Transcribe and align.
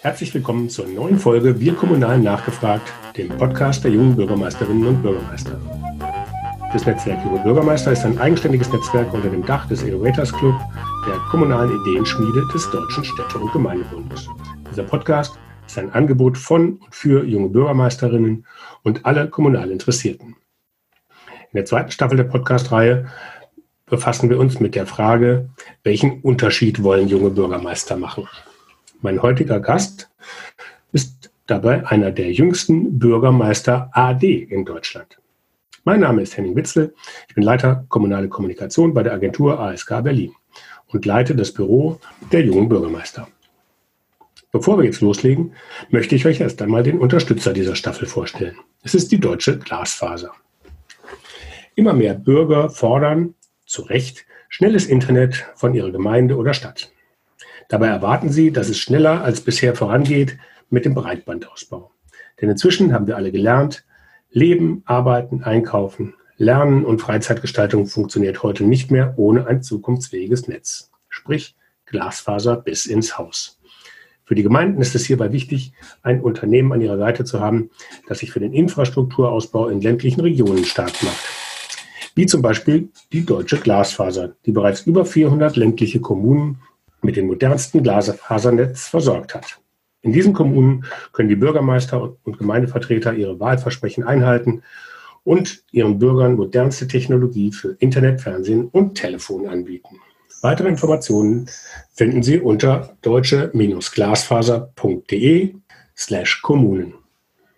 Herzlich 0.00 0.32
willkommen 0.32 0.70
zur 0.70 0.86
neuen 0.86 1.18
Folge 1.18 1.58
Wir 1.58 1.74
Kommunalen 1.74 2.22
nachgefragt, 2.22 2.92
dem 3.16 3.30
Podcast 3.30 3.82
der 3.82 3.90
jungen 3.90 4.14
Bürgermeisterinnen 4.14 4.86
und 4.86 5.02
Bürgermeister. 5.02 5.60
Das 6.72 6.86
Netzwerk 6.86 7.24
Junge 7.24 7.42
Bürgermeister 7.42 7.90
ist 7.90 8.04
ein 8.04 8.16
eigenständiges 8.16 8.72
Netzwerk 8.72 9.12
unter 9.12 9.28
dem 9.28 9.44
Dach 9.44 9.66
des 9.66 9.82
Innovators 9.82 10.32
Club, 10.32 10.54
der 11.04 11.16
kommunalen 11.32 11.72
Ideenschmiede 11.82 12.46
des 12.54 12.70
Deutschen 12.70 13.04
Städte- 13.04 13.38
und 13.38 13.52
Gemeindebundes. 13.52 14.28
Dieser 14.70 14.84
Podcast 14.84 15.36
ist 15.66 15.76
ein 15.78 15.90
Angebot 15.90 16.38
von 16.38 16.74
und 16.74 16.94
für 16.94 17.24
junge 17.24 17.48
Bürgermeisterinnen 17.48 18.46
und 18.84 19.04
alle 19.04 19.28
kommunal 19.28 19.68
Interessierten. 19.72 20.36
In 21.08 21.56
der 21.56 21.64
zweiten 21.64 21.90
Staffel 21.90 22.18
der 22.18 22.24
Podcast-Reihe 22.24 23.08
befassen 23.86 24.30
wir 24.30 24.38
uns 24.38 24.60
mit 24.60 24.76
der 24.76 24.86
Frage, 24.86 25.50
welchen 25.82 26.20
Unterschied 26.20 26.84
wollen 26.84 27.08
junge 27.08 27.30
Bürgermeister 27.30 27.96
machen? 27.96 28.28
Mein 29.00 29.22
heutiger 29.22 29.60
Gast 29.60 30.10
ist 30.90 31.30
dabei 31.46 31.86
einer 31.86 32.10
der 32.10 32.32
jüngsten 32.32 32.98
Bürgermeister 32.98 33.90
AD 33.92 34.26
in 34.26 34.64
Deutschland. 34.64 35.20
Mein 35.84 36.00
Name 36.00 36.22
ist 36.22 36.36
Henning 36.36 36.56
Witzel. 36.56 36.92
Ich 37.28 37.34
bin 37.36 37.44
Leiter 37.44 37.84
kommunale 37.88 38.28
Kommunikation 38.28 38.94
bei 38.94 39.04
der 39.04 39.12
Agentur 39.12 39.60
ASK 39.60 40.02
Berlin 40.02 40.32
und 40.88 41.06
leite 41.06 41.36
das 41.36 41.52
Büro 41.52 42.00
der 42.32 42.44
jungen 42.44 42.68
Bürgermeister. 42.68 43.28
Bevor 44.50 44.78
wir 44.78 44.84
jetzt 44.84 45.00
loslegen, 45.00 45.52
möchte 45.90 46.16
ich 46.16 46.26
euch 46.26 46.40
erst 46.40 46.60
einmal 46.60 46.82
den 46.82 46.98
Unterstützer 46.98 47.52
dieser 47.52 47.76
Staffel 47.76 48.08
vorstellen. 48.08 48.56
Es 48.82 48.96
ist 48.96 49.12
die 49.12 49.20
deutsche 49.20 49.60
Glasfaser. 49.60 50.32
Immer 51.76 51.92
mehr 51.92 52.14
Bürger 52.14 52.68
fordern, 52.68 53.34
zu 53.64 53.82
Recht, 53.82 54.26
schnelles 54.48 54.86
Internet 54.86 55.46
von 55.54 55.72
ihrer 55.72 55.92
Gemeinde 55.92 56.36
oder 56.36 56.52
Stadt. 56.52 56.90
Dabei 57.68 57.88
erwarten 57.88 58.30
sie, 58.30 58.50
dass 58.50 58.68
es 58.68 58.78
schneller 58.78 59.22
als 59.22 59.42
bisher 59.42 59.74
vorangeht 59.74 60.38
mit 60.70 60.84
dem 60.84 60.94
Breitbandausbau. 60.94 61.92
Denn 62.40 62.50
inzwischen 62.50 62.92
haben 62.92 63.06
wir 63.06 63.16
alle 63.16 63.30
gelernt, 63.30 63.84
Leben, 64.30 64.82
Arbeiten, 64.86 65.42
Einkaufen, 65.42 66.14
Lernen 66.36 66.84
und 66.84 67.00
Freizeitgestaltung 67.00 67.86
funktioniert 67.86 68.42
heute 68.42 68.64
nicht 68.64 68.90
mehr 68.90 69.14
ohne 69.16 69.46
ein 69.46 69.62
zukunftsfähiges 69.62 70.48
Netz. 70.48 70.90
Sprich 71.08 71.56
Glasfaser 71.86 72.56
bis 72.56 72.86
ins 72.86 73.18
Haus. 73.18 73.58
Für 74.24 74.34
die 74.34 74.42
Gemeinden 74.42 74.80
ist 74.80 74.94
es 74.94 75.06
hierbei 75.06 75.32
wichtig, 75.32 75.72
ein 76.02 76.20
Unternehmen 76.20 76.72
an 76.72 76.80
ihrer 76.80 76.98
Seite 76.98 77.24
zu 77.24 77.40
haben, 77.40 77.70
das 78.08 78.18
sich 78.18 78.30
für 78.30 78.40
den 78.40 78.52
Infrastrukturausbau 78.52 79.68
in 79.68 79.80
ländlichen 79.80 80.20
Regionen 80.20 80.64
stark 80.64 81.02
macht. 81.02 81.24
Wie 82.14 82.26
zum 82.26 82.42
Beispiel 82.42 82.90
die 83.12 83.24
Deutsche 83.24 83.56
Glasfaser, 83.56 84.34
die 84.44 84.52
bereits 84.52 84.82
über 84.82 85.06
400 85.06 85.56
ländliche 85.56 86.00
Kommunen 86.00 86.60
mit 87.02 87.16
dem 87.16 87.26
modernsten 87.26 87.82
Glasfasernetz 87.82 88.88
versorgt 88.88 89.34
hat. 89.34 89.60
In 90.00 90.12
diesen 90.12 90.32
Kommunen 90.32 90.84
können 91.12 91.28
die 91.28 91.36
Bürgermeister 91.36 92.16
und 92.22 92.38
Gemeindevertreter 92.38 93.14
ihre 93.14 93.40
Wahlversprechen 93.40 94.04
einhalten 94.04 94.62
und 95.24 95.64
ihren 95.72 95.98
Bürgern 95.98 96.36
modernste 96.36 96.86
Technologie 96.86 97.50
für 97.52 97.72
Internet, 97.80 98.20
Fernsehen 98.20 98.68
und 98.68 98.94
Telefon 98.94 99.48
anbieten. 99.48 99.96
Weitere 100.40 100.68
Informationen 100.68 101.50
finden 101.92 102.22
Sie 102.22 102.38
unter 102.38 102.96
deutsche-glasfaser.de 103.02 105.54
slash 105.96 106.42
Kommunen. 106.42 106.94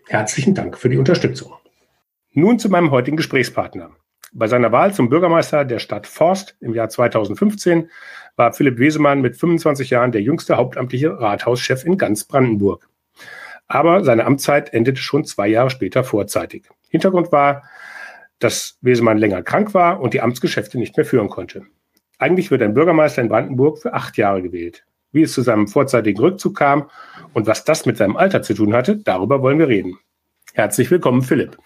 Herzlichen 0.08 0.55
Dank 0.55 0.78
für 0.78 0.88
die 0.88 0.96
Unterstützung. 0.96 1.52
Nun 2.33 2.58
zu 2.58 2.70
meinem 2.70 2.91
heutigen 2.91 3.18
Gesprächspartner. 3.18 3.91
Bei 4.33 4.46
seiner 4.46 4.72
Wahl 4.72 4.94
zum 4.94 5.11
Bürgermeister 5.11 5.64
der 5.64 5.78
Stadt 5.78 6.06
Forst 6.06 6.56
im 6.61 6.74
Jahr 6.74 6.88
2015 6.88 7.91
war 8.41 8.55
Philipp 8.55 8.78
Wesemann 8.78 9.20
mit 9.20 9.36
25 9.36 9.91
Jahren 9.91 10.12
der 10.12 10.22
jüngste 10.22 10.56
hauptamtliche 10.56 11.20
Rathauschef 11.20 11.84
in 11.84 11.98
ganz 11.98 12.24
Brandenburg. 12.24 12.88
Aber 13.69 14.02
seine 14.02 14.24
Amtszeit 14.24 14.72
endete 14.72 14.98
schon 14.98 15.27
zwei 15.27 15.46
Jahre 15.46 15.69
später 15.69 16.05
vorzeitig. 16.05 16.64
Hintergrund 16.88 17.33
war, 17.33 17.64
dass 18.38 18.78
Wesemann 18.80 19.18
länger 19.18 19.42
krank 19.42 19.74
war 19.74 20.00
und 20.00 20.14
die 20.14 20.23
Amtsgeschäfte 20.23 20.79
nicht 20.79 20.96
mehr 20.96 21.05
führen 21.05 21.29
konnte. 21.29 21.67
Eigentlich 22.18 22.50
wird 22.50 22.62
ein 22.62 22.73
Bürgermeister 22.73 23.20
in 23.20 23.29
Brandenburg 23.29 23.77
für 23.77 23.92
acht 23.92 24.17
Jahre 24.17 24.40
gewählt. 24.40 24.86
Wie 25.12 25.20
es 25.20 25.34
zu 25.34 25.42
seinem 25.42 25.68
vorzeitigen 25.68 26.18
Rückzug 26.18 26.56
kam 26.56 26.89
und 27.34 27.46
was 27.46 27.64
das 27.64 27.84
mit 27.84 27.98
seinem 27.98 28.17
Alter 28.17 28.40
zu 28.40 28.55
tun 28.55 28.73
hatte, 28.73 28.96
darüber 28.96 29.42
wollen 29.42 29.58
wir 29.58 29.68
reden. 29.68 29.98
Herzlich 30.55 30.90
willkommen, 30.90 31.20
Philipp. 31.20 31.58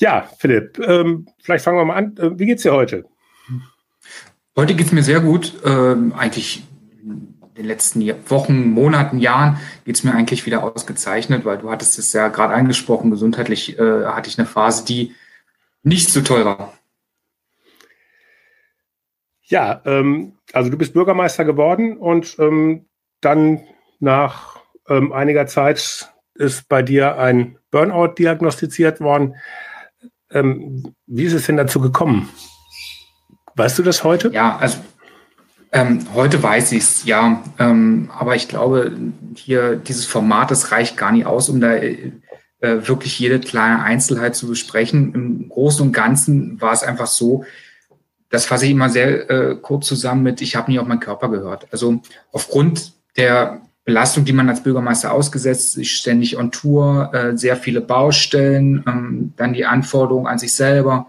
Ja, 0.00 0.30
Philipp, 0.38 0.78
ähm, 0.78 1.28
vielleicht 1.42 1.62
fangen 1.62 1.76
wir 1.76 1.84
mal 1.84 1.96
an. 1.96 2.16
Äh, 2.16 2.38
wie 2.38 2.46
geht's 2.46 2.62
dir 2.62 2.72
heute? 2.72 3.04
Heute 4.56 4.74
geht's 4.74 4.92
mir 4.92 5.02
sehr 5.02 5.20
gut. 5.20 5.60
Ähm, 5.62 6.14
eigentlich 6.16 6.62
in 7.04 7.36
den 7.54 7.66
letzten 7.66 8.08
Wochen, 8.30 8.70
Monaten, 8.70 9.18
Jahren 9.18 9.58
geht's 9.84 10.02
mir 10.02 10.14
eigentlich 10.14 10.46
wieder 10.46 10.64
ausgezeichnet, 10.64 11.44
weil 11.44 11.58
du 11.58 11.70
hattest 11.70 11.98
es 11.98 12.14
ja 12.14 12.28
gerade 12.28 12.54
angesprochen, 12.54 13.10
gesundheitlich 13.10 13.78
äh, 13.78 14.06
hatte 14.06 14.30
ich 14.30 14.38
eine 14.38 14.46
Phase, 14.46 14.86
die 14.86 15.14
nicht 15.82 16.08
so 16.08 16.22
toll 16.22 16.46
war. 16.46 16.72
Ja, 19.42 19.82
ähm, 19.84 20.38
also 20.54 20.70
du 20.70 20.78
bist 20.78 20.94
Bürgermeister 20.94 21.44
geworden 21.44 21.98
und 21.98 22.38
ähm, 22.38 22.86
dann 23.20 23.60
nach 23.98 24.60
ähm, 24.88 25.12
einiger 25.12 25.46
Zeit 25.46 26.10
ist 26.34 26.68
bei 26.70 26.80
dir 26.80 27.18
ein 27.18 27.58
Burnout 27.70 28.14
diagnostiziert 28.14 29.00
worden. 29.00 29.34
Ähm, 30.32 30.94
wie 31.06 31.24
ist 31.24 31.32
es 31.32 31.46
denn 31.46 31.56
dazu 31.56 31.80
gekommen? 31.80 32.28
Weißt 33.56 33.78
du 33.78 33.82
das 33.82 34.04
heute? 34.04 34.30
Ja, 34.32 34.56
also 34.56 34.78
ähm, 35.72 36.06
heute 36.14 36.42
weiß 36.42 36.72
ich 36.72 36.82
es, 36.82 37.04
ja. 37.04 37.42
Ähm, 37.58 38.10
aber 38.16 38.34
ich 38.36 38.48
glaube, 38.48 38.92
hier 39.36 39.76
dieses 39.76 40.06
Format, 40.06 40.50
das 40.50 40.72
reicht 40.72 40.96
gar 40.96 41.12
nicht 41.12 41.26
aus, 41.26 41.48
um 41.48 41.60
da 41.60 41.74
äh, 41.74 42.12
wirklich 42.60 43.18
jede 43.18 43.40
kleine 43.40 43.82
Einzelheit 43.82 44.34
zu 44.34 44.48
besprechen. 44.48 45.14
Im 45.14 45.48
Großen 45.48 45.86
und 45.86 45.92
Ganzen 45.92 46.60
war 46.60 46.72
es 46.72 46.82
einfach 46.82 47.06
so, 47.06 47.44
das 48.30 48.46
fasse 48.46 48.66
ich 48.66 48.72
immer 48.72 48.88
sehr 48.88 49.30
äh, 49.30 49.56
kurz 49.56 49.86
zusammen 49.86 50.22
mit, 50.22 50.40
ich 50.40 50.56
habe 50.56 50.70
nie 50.70 50.78
auf 50.78 50.86
meinen 50.86 51.00
Körper 51.00 51.28
gehört. 51.28 51.66
Also 51.72 52.00
aufgrund 52.32 52.92
der 53.16 53.60
Belastung, 53.84 54.24
die 54.24 54.32
man 54.32 54.48
als 54.48 54.62
Bürgermeister 54.62 55.12
ausgesetzt 55.12 55.76
ist, 55.78 55.88
ständig 55.88 56.36
on 56.36 56.50
Tour, 56.50 57.10
äh, 57.14 57.36
sehr 57.36 57.56
viele 57.56 57.80
Baustellen, 57.80 58.84
ähm, 58.86 59.32
dann 59.36 59.52
die 59.52 59.64
Anforderungen 59.64 60.26
an 60.26 60.38
sich 60.38 60.54
selber, 60.54 61.06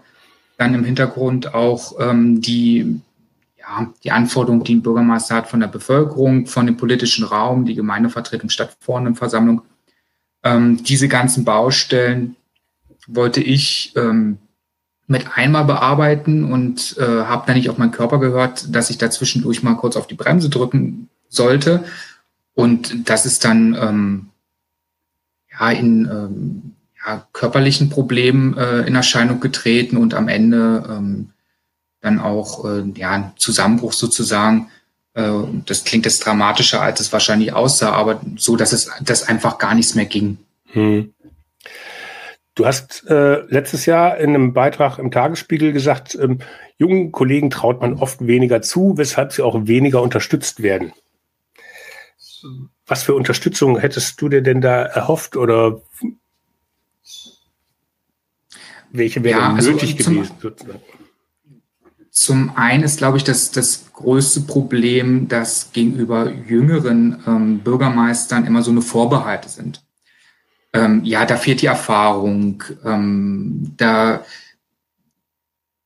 dann 0.56 0.74
im 0.74 0.84
Hintergrund 0.84 1.54
auch 1.54 1.94
ähm, 2.00 2.40
die, 2.40 3.00
ja, 3.58 3.92
die 4.02 4.10
Anforderungen, 4.10 4.64
die 4.64 4.76
ein 4.76 4.82
Bürgermeister 4.82 5.34
hat 5.34 5.48
von 5.48 5.60
der 5.60 5.68
Bevölkerung, 5.68 6.46
von 6.46 6.66
dem 6.66 6.76
politischen 6.76 7.24
Raum, 7.24 7.66
die 7.66 7.74
Gemeindevertretung, 7.74 8.48
Stadtverordnetenversammlung. 8.48 9.62
Ähm, 10.42 10.82
diese 10.82 11.08
ganzen 11.08 11.44
Baustellen 11.44 12.36
wollte 13.06 13.42
ich 13.42 13.92
ähm, 13.96 14.38
mit 15.06 15.26
einmal 15.36 15.64
bearbeiten 15.64 16.50
und 16.50 16.96
äh, 16.98 17.02
habe 17.02 17.44
dann 17.46 17.56
nicht 17.56 17.68
auf 17.68 17.76
meinen 17.76 17.92
Körper 17.92 18.18
gehört, 18.18 18.74
dass 18.74 18.88
ich 18.88 18.96
dazwischendurch 18.96 19.62
mal 19.62 19.74
kurz 19.74 19.96
auf 19.96 20.06
die 20.06 20.14
Bremse 20.14 20.48
drücken 20.48 21.10
sollte 21.28 21.84
und 22.54 23.08
das 23.08 23.26
ist 23.26 23.44
dann 23.44 23.74
ähm, 23.74 24.30
ja 25.50 25.70
in 25.70 26.06
ähm, 26.06 26.72
ja, 27.04 27.26
körperlichen 27.32 27.88
Problemen 27.88 28.56
äh, 28.56 28.80
in 28.80 28.94
Erscheinung 28.94 29.40
getreten 29.40 29.96
und 29.96 30.14
am 30.14 30.28
Ende 30.28 30.84
ähm, 30.88 31.30
dann 32.00 32.18
auch 32.18 32.64
äh, 32.64 32.84
ja, 32.94 33.10
ein 33.12 33.32
Zusammenbruch 33.36 33.92
sozusagen. 33.92 34.68
Äh, 35.14 35.30
das 35.66 35.84
klingt 35.84 36.04
jetzt 36.04 36.24
dramatischer, 36.26 36.82
als 36.82 37.00
es 37.00 37.12
wahrscheinlich 37.12 37.52
aussah, 37.52 37.92
aber 37.92 38.20
so, 38.36 38.56
dass 38.56 38.72
es 38.72 38.90
dass 39.00 39.28
einfach 39.28 39.58
gar 39.58 39.74
nichts 39.74 39.94
mehr 39.94 40.06
ging. 40.06 40.38
Hm. 40.72 41.14
Du 42.54 42.66
hast 42.66 43.06
äh, 43.08 43.40
letztes 43.46 43.86
Jahr 43.86 44.18
in 44.18 44.30
einem 44.30 44.52
Beitrag 44.52 44.98
im 44.98 45.10
Tagesspiegel 45.10 45.72
gesagt, 45.72 46.18
ähm, 46.20 46.40
jungen 46.76 47.10
Kollegen 47.10 47.48
traut 47.48 47.80
man 47.80 47.94
oft 47.94 48.26
weniger 48.26 48.60
zu, 48.60 48.98
weshalb 48.98 49.32
sie 49.32 49.42
auch 49.42 49.66
weniger 49.66 50.02
unterstützt 50.02 50.62
werden 50.62 50.92
was 52.86 53.02
für 53.02 53.14
Unterstützung 53.14 53.78
hättest 53.78 54.20
du 54.20 54.28
dir 54.28 54.42
denn 54.42 54.60
da 54.60 54.82
erhofft 54.82 55.36
oder 55.36 55.80
welche 58.90 59.24
wäre 59.24 59.40
ja, 59.40 59.54
also 59.54 59.70
nötig 59.70 59.96
gewesen? 59.96 60.30
Zum, 60.40 60.54
zum 62.10 62.56
einen 62.56 62.82
ist, 62.82 62.98
glaube 62.98 63.16
ich, 63.16 63.24
das, 63.24 63.50
das 63.50 63.92
größte 63.92 64.42
Problem, 64.42 65.28
dass 65.28 65.72
gegenüber 65.72 66.30
jüngeren 66.30 67.22
ähm, 67.26 67.60
Bürgermeistern 67.60 68.44
immer 68.44 68.62
so 68.62 68.70
eine 68.70 68.82
Vorbehalte 68.82 69.48
sind. 69.48 69.82
Ähm, 70.74 71.02
ja, 71.04 71.24
da 71.24 71.36
fehlt 71.36 71.62
die 71.62 71.66
Erfahrung, 71.66 72.62
ähm, 72.84 73.72
da 73.76 74.24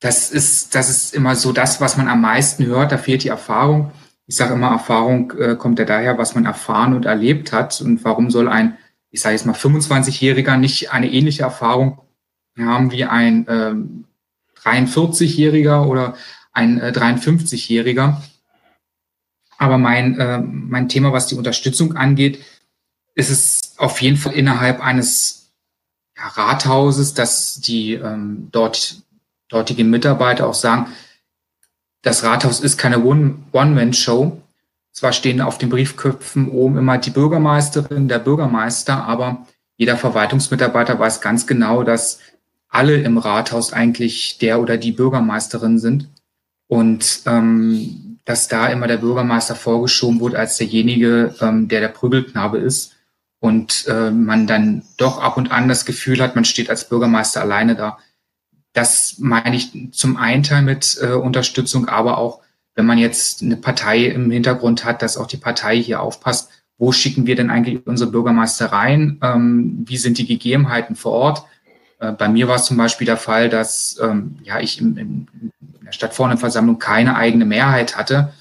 das 0.00 0.30
ist, 0.30 0.74
das 0.74 0.90
ist 0.90 1.14
immer 1.14 1.34
so 1.34 1.52
das, 1.52 1.80
was 1.80 1.96
man 1.96 2.08
am 2.08 2.20
meisten 2.20 2.66
hört, 2.66 2.92
da 2.92 2.98
fehlt 2.98 3.24
die 3.24 3.28
Erfahrung 3.28 3.92
ich 4.26 4.36
sage 4.36 4.54
immer, 4.54 4.70
Erfahrung 4.70 5.32
äh, 5.38 5.56
kommt 5.56 5.78
ja 5.78 5.84
daher, 5.84 6.18
was 6.18 6.34
man 6.34 6.46
erfahren 6.46 6.94
und 6.94 7.04
erlebt 7.04 7.52
hat. 7.52 7.80
Und 7.80 8.04
warum 8.04 8.30
soll 8.30 8.48
ein, 8.48 8.76
ich 9.10 9.20
sage 9.20 9.34
jetzt 9.34 9.46
mal, 9.46 9.54
25-Jähriger 9.54 10.56
nicht 10.56 10.92
eine 10.92 11.10
ähnliche 11.10 11.42
Erfahrung 11.42 12.00
haben 12.58 12.90
wie 12.90 13.04
ein 13.04 13.46
ähm, 13.48 14.04
43-Jähriger 14.62 15.86
oder 15.86 16.16
ein 16.52 16.80
äh, 16.80 16.92
53-Jähriger? 16.94 18.20
Aber 19.58 19.78
mein, 19.78 20.18
äh, 20.18 20.38
mein 20.38 20.88
Thema, 20.88 21.12
was 21.12 21.28
die 21.28 21.36
Unterstützung 21.36 21.96
angeht, 21.96 22.44
ist 23.14 23.30
es 23.30 23.74
auf 23.78 24.02
jeden 24.02 24.16
Fall 24.16 24.34
innerhalb 24.34 24.80
eines 24.80 25.52
ja, 26.16 26.26
Rathauses, 26.28 27.14
dass 27.14 27.60
die 27.60 27.94
ähm, 27.94 28.48
dort, 28.50 29.02
dortigen 29.48 29.88
Mitarbeiter 29.88 30.48
auch 30.48 30.54
sagen, 30.54 30.88
das 32.06 32.22
Rathaus 32.22 32.60
ist 32.60 32.78
keine 32.78 33.02
One-Man-Show. 33.02 34.40
Zwar 34.92 35.12
stehen 35.12 35.40
auf 35.40 35.58
den 35.58 35.70
Briefköpfen 35.70 36.48
oben 36.48 36.78
immer 36.78 36.98
die 36.98 37.10
Bürgermeisterin, 37.10 38.06
der 38.06 38.20
Bürgermeister, 38.20 39.04
aber 39.04 39.44
jeder 39.76 39.96
Verwaltungsmitarbeiter 39.96 41.00
weiß 41.00 41.20
ganz 41.20 41.48
genau, 41.48 41.82
dass 41.82 42.20
alle 42.68 42.94
im 42.94 43.18
Rathaus 43.18 43.72
eigentlich 43.72 44.38
der 44.38 44.60
oder 44.60 44.76
die 44.76 44.92
Bürgermeisterin 44.92 45.80
sind 45.80 46.08
und 46.68 47.22
ähm, 47.26 48.20
dass 48.24 48.46
da 48.46 48.68
immer 48.68 48.86
der 48.86 48.98
Bürgermeister 48.98 49.56
vorgeschoben 49.56 50.20
wurde 50.20 50.38
als 50.38 50.58
derjenige, 50.58 51.34
ähm, 51.40 51.66
der 51.66 51.80
der 51.80 51.88
Prügelknabe 51.88 52.58
ist 52.58 52.92
und 53.40 53.84
äh, 53.88 54.12
man 54.12 54.46
dann 54.46 54.82
doch 54.96 55.20
ab 55.20 55.36
und 55.38 55.50
an 55.50 55.66
das 55.66 55.84
Gefühl 55.84 56.20
hat, 56.20 56.36
man 56.36 56.44
steht 56.44 56.70
als 56.70 56.88
Bürgermeister 56.88 57.40
alleine 57.40 57.74
da. 57.74 57.98
Das 58.76 59.16
meine 59.18 59.56
ich 59.56 59.70
zum 59.92 60.18
einen 60.18 60.42
Teil 60.42 60.60
mit 60.60 60.98
äh, 61.00 61.12
Unterstützung, 61.14 61.88
aber 61.88 62.18
auch, 62.18 62.40
wenn 62.74 62.84
man 62.84 62.98
jetzt 62.98 63.40
eine 63.40 63.56
Partei 63.56 64.04
im 64.04 64.30
Hintergrund 64.30 64.84
hat, 64.84 65.00
dass 65.00 65.16
auch 65.16 65.26
die 65.26 65.38
Partei 65.38 65.80
hier 65.82 66.02
aufpasst, 66.02 66.50
wo 66.76 66.92
schicken 66.92 67.26
wir 67.26 67.36
denn 67.36 67.48
eigentlich 67.48 67.86
unsere 67.86 68.10
Bürgermeister 68.10 68.66
rein? 68.66 69.18
Ähm, 69.22 69.82
wie 69.86 69.96
sind 69.96 70.18
die 70.18 70.26
Gegebenheiten 70.26 70.94
vor 70.94 71.12
Ort? 71.12 71.44
Äh, 72.00 72.12
bei 72.12 72.28
mir 72.28 72.48
war 72.48 72.56
es 72.56 72.66
zum 72.66 72.76
Beispiel 72.76 73.06
der 73.06 73.16
Fall, 73.16 73.48
dass 73.48 73.98
ähm, 74.02 74.36
ja, 74.42 74.60
ich 74.60 74.78
in, 74.78 74.98
in 74.98 75.26
der 75.82 75.92
Stadtverordnetenversammlung 75.92 76.78
keine 76.78 77.16
eigene 77.16 77.46
Mehrheit 77.46 77.96
hatte. 77.96 78.34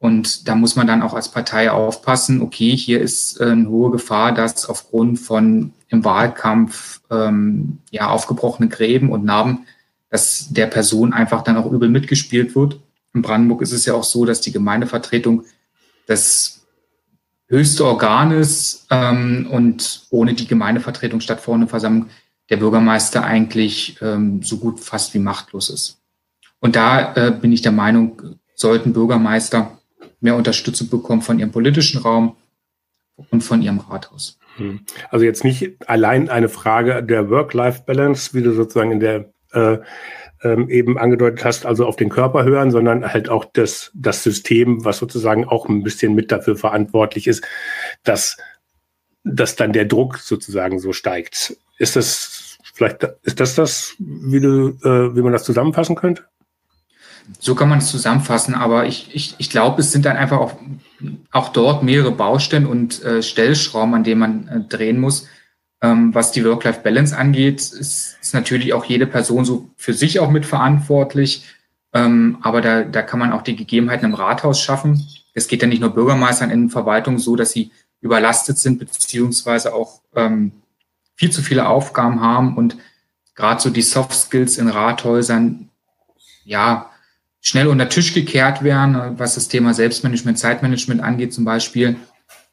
Und 0.00 0.48
da 0.48 0.54
muss 0.54 0.76
man 0.76 0.86
dann 0.86 1.00
auch 1.00 1.14
als 1.14 1.30
Partei 1.30 1.70
aufpassen, 1.70 2.42
okay, 2.42 2.76
hier 2.76 3.00
ist 3.00 3.40
äh, 3.40 3.46
eine 3.46 3.70
hohe 3.70 3.90
Gefahr, 3.90 4.32
dass 4.32 4.68
aufgrund 4.68 5.18
von 5.18 5.72
im 5.88 6.04
Wahlkampf 6.04 7.00
ähm, 7.10 7.78
ja, 7.90 8.10
aufgebrochene 8.10 8.68
Gräben 8.68 9.10
und 9.10 9.24
Narben, 9.24 9.64
dass 10.10 10.48
der 10.50 10.66
Person 10.66 11.12
einfach 11.12 11.42
dann 11.42 11.56
auch 11.56 11.70
übel 11.70 11.88
mitgespielt 11.88 12.54
wird. 12.54 12.80
In 13.14 13.22
Brandenburg 13.22 13.62
ist 13.62 13.72
es 13.72 13.86
ja 13.86 13.94
auch 13.94 14.04
so, 14.04 14.24
dass 14.24 14.40
die 14.40 14.52
Gemeindevertretung 14.52 15.44
das 16.06 16.66
höchste 17.48 17.84
Organ 17.84 18.30
ist 18.30 18.86
ähm, 18.90 19.48
und 19.50 20.06
ohne 20.10 20.34
die 20.34 20.46
Gemeindevertretung 20.46 21.20
Stadtverordnetenversammlung 21.20 22.08
der 22.50 22.56
Bürgermeister 22.58 23.24
eigentlich 23.24 23.98
ähm, 24.00 24.42
so 24.42 24.58
gut 24.58 24.80
fast 24.80 25.14
wie 25.14 25.18
machtlos 25.18 25.70
ist. 25.70 25.98
Und 26.60 26.76
da 26.76 27.14
äh, 27.14 27.30
bin 27.30 27.52
ich 27.52 27.62
der 27.62 27.72
Meinung, 27.72 28.36
sollten 28.54 28.92
Bürgermeister 28.92 29.78
mehr 30.20 30.36
Unterstützung 30.36 30.88
bekommen 30.88 31.22
von 31.22 31.38
ihrem 31.38 31.52
politischen 31.52 32.00
Raum 32.00 32.36
und 33.30 33.42
von 33.42 33.62
ihrem 33.62 33.78
Rathaus. 33.78 34.38
Hm. 34.56 34.80
Also 35.10 35.24
jetzt 35.24 35.44
nicht 35.44 35.88
allein 35.88 36.28
eine 36.28 36.48
Frage 36.48 37.02
der 37.02 37.30
Work-Life-Balance, 37.30 38.34
wie 38.34 38.42
du 38.42 38.52
sozusagen 38.54 38.92
in 38.92 39.00
der 39.00 39.32
äh, 39.52 39.78
ähm, 40.42 40.68
eben 40.68 40.98
angedeutet 40.98 41.44
hast, 41.44 41.66
also 41.66 41.86
auf 41.86 41.96
den 41.96 42.08
Körper 42.10 42.44
hören, 42.44 42.70
sondern 42.70 43.12
halt 43.12 43.28
auch 43.28 43.44
das, 43.44 43.90
das 43.94 44.22
System, 44.22 44.84
was 44.84 44.98
sozusagen 44.98 45.44
auch 45.44 45.68
ein 45.68 45.82
bisschen 45.82 46.14
mit 46.14 46.30
dafür 46.30 46.56
verantwortlich 46.56 47.26
ist, 47.26 47.44
dass, 48.04 48.36
dass 49.24 49.56
dann 49.56 49.72
der 49.72 49.84
Druck 49.84 50.18
sozusagen 50.18 50.78
so 50.78 50.92
steigt. 50.92 51.56
Ist 51.78 51.96
das 51.96 52.58
vielleicht, 52.74 53.04
ist 53.22 53.40
das 53.40 53.54
das, 53.54 53.94
wie 53.98 54.40
du, 54.40 54.68
äh, 54.84 55.16
wie 55.16 55.22
man 55.22 55.32
das 55.32 55.44
zusammenfassen 55.44 55.96
könnte? 55.96 56.24
So 57.40 57.54
kann 57.54 57.68
man 57.68 57.78
es 57.78 57.90
zusammenfassen, 57.90 58.54
aber 58.54 58.86
ich, 58.86 59.14
ich, 59.14 59.34
ich 59.38 59.50
glaube, 59.50 59.82
es 59.82 59.92
sind 59.92 60.06
dann 60.06 60.16
einfach 60.16 60.38
auch, 60.38 60.54
auch 61.30 61.50
dort 61.50 61.82
mehrere 61.82 62.12
Baustellen 62.12 62.64
und 62.64 63.02
äh, 63.04 63.22
Stellschrauben, 63.22 63.94
an 63.94 64.04
denen 64.04 64.20
man 64.20 64.48
äh, 64.48 64.60
drehen 64.60 64.98
muss. 64.98 65.26
Ähm, 65.80 66.14
was 66.14 66.32
die 66.32 66.44
Work-Life-Balance 66.44 67.16
angeht, 67.16 67.60
ist, 67.60 68.18
ist 68.20 68.34
natürlich 68.34 68.72
auch 68.72 68.84
jede 68.84 69.06
Person 69.06 69.44
so 69.44 69.70
für 69.76 69.94
sich 69.94 70.18
auch 70.18 70.30
mitverantwortlich. 70.30 71.44
Ähm, 71.92 72.38
aber 72.42 72.60
da, 72.60 72.82
da 72.82 73.02
kann 73.02 73.20
man 73.20 73.32
auch 73.32 73.42
die 73.42 73.56
Gegebenheiten 73.56 74.06
im 74.06 74.14
Rathaus 74.14 74.60
schaffen. 74.60 75.06
Es 75.34 75.46
geht 75.46 75.62
ja 75.62 75.68
nicht 75.68 75.80
nur 75.80 75.94
Bürgermeistern 75.94 76.50
in 76.50 76.68
Verwaltung 76.68 77.18
so, 77.18 77.36
dass 77.36 77.52
sie 77.52 77.70
überlastet 78.00 78.58
sind, 78.58 78.78
beziehungsweise 78.78 79.74
auch 79.74 80.00
ähm, 80.14 80.52
viel 81.14 81.30
zu 81.30 81.42
viele 81.42 81.68
Aufgaben 81.68 82.20
haben 82.20 82.56
und 82.56 82.76
gerade 83.34 83.60
so 83.60 83.70
die 83.70 83.82
Soft 83.82 84.12
Skills 84.12 84.58
in 84.58 84.68
Rathäusern, 84.68 85.68
ja, 86.44 86.90
schnell 87.40 87.68
unter 87.68 87.88
Tisch 87.88 88.14
gekehrt 88.14 88.62
werden, 88.62 89.18
was 89.18 89.36
das 89.36 89.48
Thema 89.48 89.74
Selbstmanagement, 89.74 90.38
Zeitmanagement 90.38 91.00
angeht 91.00 91.32
zum 91.32 91.44
Beispiel. 91.44 91.96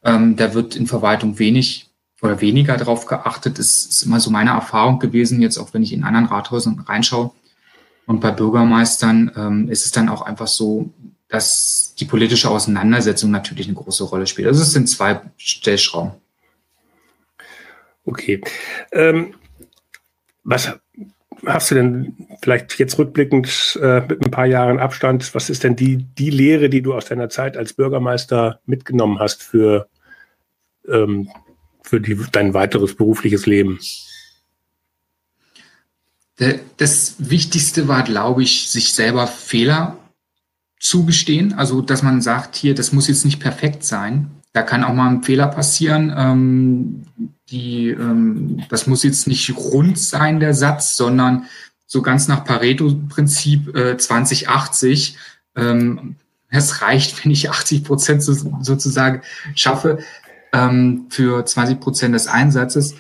Ähm, 0.04 0.36
da 0.36 0.54
wird 0.54 0.76
in 0.76 0.88
Verwaltung 0.88 1.40
wenig 1.40 1.90
oder 2.22 2.42
weniger 2.42 2.78
darauf 2.78 3.06
geachtet. 3.06 3.60
Das 3.60 3.86
ist 3.86 4.04
immer 4.04 4.20
so 4.20 4.30
meine 4.30 4.52
Erfahrung 4.52 5.00
gewesen, 5.00 5.42
jetzt 5.42 5.58
auch 5.58 5.74
wenn 5.74 5.84
ich 5.84 5.94
in 5.94 6.04
anderen 6.04 6.28
Rathäusern 6.28 6.80
reinschaue. 6.80 7.32
Und 8.06 8.22
bei 8.22 8.32
Bürgermeistern 8.32 9.32
ähm, 9.36 9.70
ist 9.70 9.86
es 9.86 9.92
dann 9.92 10.10
auch 10.10 10.22
einfach 10.22 10.48
so, 10.48 10.94
dass 11.28 11.96
die 12.00 12.06
politische 12.06 12.50
Auseinandersetzung 12.50 13.32
natürlich 13.32 13.68
eine 13.68 13.76
große 13.76 14.04
Rolle 14.04 14.28
spielt. 14.28 14.48
Also 14.48 14.62
es 14.62 14.72
sind 14.72 14.88
zwei 14.88 15.22
Stellschrauben. 15.38 16.12
Okay. 18.06 18.42
Ähm, 18.92 19.34
was 20.44 20.80
hast 21.46 21.72
du 21.72 21.76
denn 21.76 22.28
vielleicht 22.42 22.78
jetzt 22.80 22.98
rückblickend 22.98 23.80
äh, 23.82 24.02
mit 24.02 24.26
ein 24.26 24.32
paar 24.32 24.46
Jahren 24.46 24.80
Abstand, 24.80 25.34
was 25.36 25.50
ist 25.50 25.64
denn 25.64 25.76
die, 25.76 25.98
die 25.98 26.30
Lehre, 26.30 26.70
die 26.70 26.82
du 26.82 26.94
aus 26.94 27.06
deiner 27.06 27.30
Zeit 27.30 27.58
als 27.58 27.74
Bürgermeister 27.74 28.60
mitgenommen 28.66 29.20
hast 29.20 29.44
für, 29.44 29.88
ähm, 30.88 31.30
für 31.86 32.02
die, 32.02 32.20
dein 32.32 32.54
weiteres 32.54 32.96
berufliches 32.96 33.46
Leben? 33.46 33.80
Das 36.78 37.16
Wichtigste 37.18 37.88
war, 37.88 38.04
glaube 38.04 38.44
ich, 38.44 38.70
sich 38.70 38.94
selber 38.94 39.28
Fehler 39.28 39.98
zugestehen. 40.80 41.54
Also, 41.54 41.82
dass 41.82 42.04
man 42.04 42.22
sagt, 42.22 42.56
hier, 42.56 42.76
das 42.76 42.92
muss 42.92 43.08
jetzt 43.08 43.24
nicht 43.24 43.40
perfekt 43.40 43.84
sein. 43.86 44.30
Da 44.52 44.62
kann 44.62 44.84
auch 44.84 44.94
mal 44.94 45.10
ein 45.10 45.24
Fehler 45.24 45.48
passieren. 45.48 46.14
Ähm, 46.16 47.06
die, 47.50 47.90
ähm, 47.90 48.64
das 48.70 48.88
muss 48.88 49.04
jetzt 49.04 49.28
nicht 49.28 49.56
rund 49.56 49.98
sein, 50.00 50.40
der 50.40 50.54
Satz, 50.54 50.98
sondern 50.98 51.46
so 51.86 52.02
ganz 52.02 52.28
nach 52.28 52.44
Pareto-Prinzip 52.44 53.76
äh, 53.76 53.98
2080. 53.98 55.18
Ähm, 55.56 56.16
es 56.50 56.82
reicht, 56.82 57.24
wenn 57.24 57.32
ich 57.32 57.50
80 57.50 57.84
Prozent 57.84 58.24
so, 58.24 58.34
sozusagen 58.62 59.22
schaffe 59.56 60.00
ähm, 60.54 61.08
für 61.10 61.46
20 61.46 61.80
Prozent 61.80 62.16
des 62.16 62.28
Einsatzes. 62.28 62.96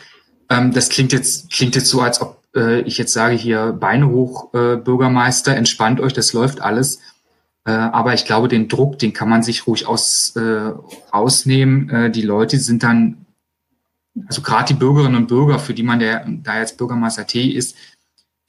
Ähm, 0.50 0.72
das 0.72 0.90
klingt 0.90 1.14
jetzt, 1.14 1.52
klingt 1.52 1.76
jetzt 1.76 1.90
so, 1.90 2.02
als 2.02 2.22
ob 2.22 2.42
äh, 2.56 2.82
ich 2.82 2.98
jetzt 2.98 3.14
sage 3.14 3.36
hier 3.36 3.74
Beine 3.74 4.10
hoch, 4.10 4.54
äh, 4.54 4.76
Bürgermeister, 4.78 5.56
entspannt 5.56 6.00
euch, 6.00 6.14
das 6.14 6.34
läuft 6.34 6.62
alles. 6.62 7.00
Äh, 7.66 7.72
aber 7.72 8.14
ich 8.14 8.26
glaube, 8.26 8.48
den 8.48 8.68
Druck, 8.68 9.00
den 9.00 9.14
kann 9.14 9.30
man 9.30 9.44
sich 9.44 9.68
ruhig 9.68 9.88
aus, 9.88 10.36
äh, 10.36 10.72
rausnehmen. 11.14 11.90
Äh, 11.90 12.12
die 12.12 12.22
Leute 12.22 12.60
sind 12.60 12.84
dann 12.84 13.26
also 14.28 14.42
gerade 14.42 14.74
die 14.74 14.80
Bürgerinnen 14.80 15.16
und 15.16 15.28
Bürger, 15.28 15.60
für 15.60 15.74
die 15.74 15.84
man 15.84 16.00
der, 16.00 16.26
da 16.26 16.60
jetzt 16.60 16.78
Bürgermeister 16.78 17.28
T 17.28 17.50
ist, 17.50 17.76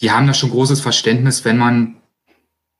die 0.00 0.10
haben 0.10 0.26
da 0.26 0.34
schon 0.34 0.50
großes 0.50 0.80
Verständnis, 0.80 1.44
wenn 1.44 1.58
man 1.58 1.96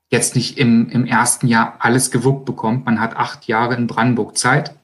jetzt 0.09 0.35
nicht 0.35 0.57
im, 0.57 0.89
im 0.89 1.05
ersten 1.05 1.47
Jahr 1.47 1.77
alles 1.79 2.11
gewuppt 2.11 2.45
bekommt. 2.45 2.85
Man 2.85 3.01
hat 3.01 3.17
acht 3.17 3.47
Jahre 3.47 3.75
in 3.75 3.87
Brandenburg 3.87 4.37
Zeit. 4.37 4.75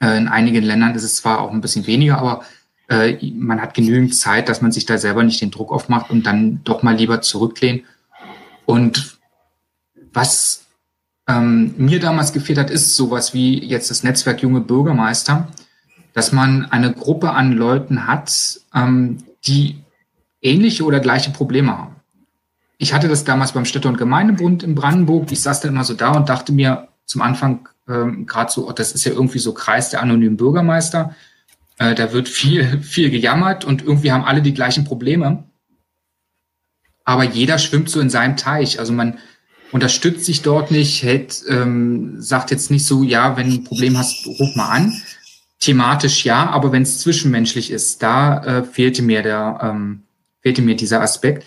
Äh, 0.00 0.16
in 0.16 0.28
einigen 0.28 0.64
Ländern 0.64 0.94
ist 0.94 1.04
es 1.04 1.16
zwar 1.16 1.40
auch 1.40 1.52
ein 1.52 1.60
bisschen 1.60 1.86
weniger, 1.86 2.18
aber 2.18 2.44
äh, 2.88 3.16
man 3.32 3.60
hat 3.60 3.74
genügend 3.74 4.14
Zeit, 4.14 4.48
dass 4.48 4.62
man 4.62 4.72
sich 4.72 4.86
da 4.86 4.98
selber 4.98 5.22
nicht 5.22 5.40
den 5.40 5.50
Druck 5.50 5.72
aufmacht 5.72 6.10
und 6.10 6.24
dann 6.24 6.60
doch 6.64 6.82
mal 6.82 6.96
lieber 6.96 7.20
zurücklehnt. 7.20 7.84
Und 8.66 9.18
was 10.12 10.66
ähm, 11.28 11.74
mir 11.76 12.00
damals 12.00 12.32
gefehlt 12.32 12.58
hat, 12.58 12.70
ist 12.70 12.94
sowas 12.94 13.34
wie 13.34 13.62
jetzt 13.64 13.90
das 13.90 14.02
Netzwerk 14.02 14.42
Junge 14.42 14.60
Bürgermeister 14.60 15.48
dass 16.18 16.32
man 16.32 16.66
eine 16.72 16.92
Gruppe 16.92 17.30
an 17.30 17.52
Leuten 17.52 18.08
hat, 18.08 18.60
ähm, 18.74 19.18
die 19.46 19.78
ähnliche 20.42 20.84
oder 20.84 20.98
gleiche 20.98 21.30
Probleme 21.30 21.78
haben. 21.78 21.94
Ich 22.76 22.92
hatte 22.92 23.06
das 23.06 23.22
damals 23.22 23.52
beim 23.52 23.64
Städte- 23.64 23.86
und 23.86 23.98
Gemeindebund 23.98 24.64
in 24.64 24.74
Brandenburg. 24.74 25.30
Ich 25.30 25.40
saß 25.42 25.60
dann 25.60 25.70
immer 25.70 25.84
so 25.84 25.94
da 25.94 26.10
und 26.10 26.28
dachte 26.28 26.52
mir 26.52 26.88
zum 27.08 27.22
Anfang 27.22 27.68
ähm, 27.88 28.26
gerade 28.26 28.52
so, 28.52 28.68
oh, 28.68 28.72
das 28.72 28.92
ist 28.92 29.04
ja 29.04 29.12
irgendwie 29.12 29.38
so 29.38 29.52
Kreis 29.54 29.90
der 29.90 30.02
anonymen 30.02 30.36
Bürgermeister. 30.36 31.16
Äh, 31.78 31.94
da 31.94 32.12
wird 32.12 32.28
viel, 32.28 32.78
viel 32.82 33.10
gejammert 33.10 33.64
und 33.64 33.82
irgendwie 33.82 34.12
haben 34.12 34.24
alle 34.24 34.42
die 34.42 34.54
gleichen 34.54 34.84
Probleme. 34.84 35.44
Aber 37.04 37.24
jeder 37.24 37.58
schwimmt 37.58 37.88
so 37.88 38.00
in 38.00 38.10
seinem 38.10 38.36
Teich. 38.36 38.78
Also 38.78 38.92
man 38.92 39.18
unterstützt 39.72 40.26
sich 40.26 40.42
dort 40.42 40.70
nicht, 40.70 41.02
hält, 41.02 41.42
ähm, 41.48 42.20
sagt 42.20 42.50
jetzt 42.50 42.70
nicht 42.70 42.84
so, 42.84 43.02
ja, 43.02 43.36
wenn 43.36 43.50
du 43.50 43.56
ein 43.56 43.64
Problem 43.64 43.96
hast, 43.96 44.26
ruf 44.26 44.54
mal 44.54 44.68
an, 44.68 45.02
thematisch 45.58 46.24
ja, 46.24 46.48
aber 46.50 46.72
wenn 46.72 46.82
es 46.82 47.00
zwischenmenschlich 47.00 47.70
ist, 47.70 48.02
da 48.02 48.44
äh, 48.44 48.64
fehlte 48.64 49.02
mir 49.02 49.22
der, 49.22 49.58
ähm, 49.62 50.02
fehlte 50.42 50.62
mir 50.62 50.76
dieser 50.76 51.00
Aspekt. 51.00 51.44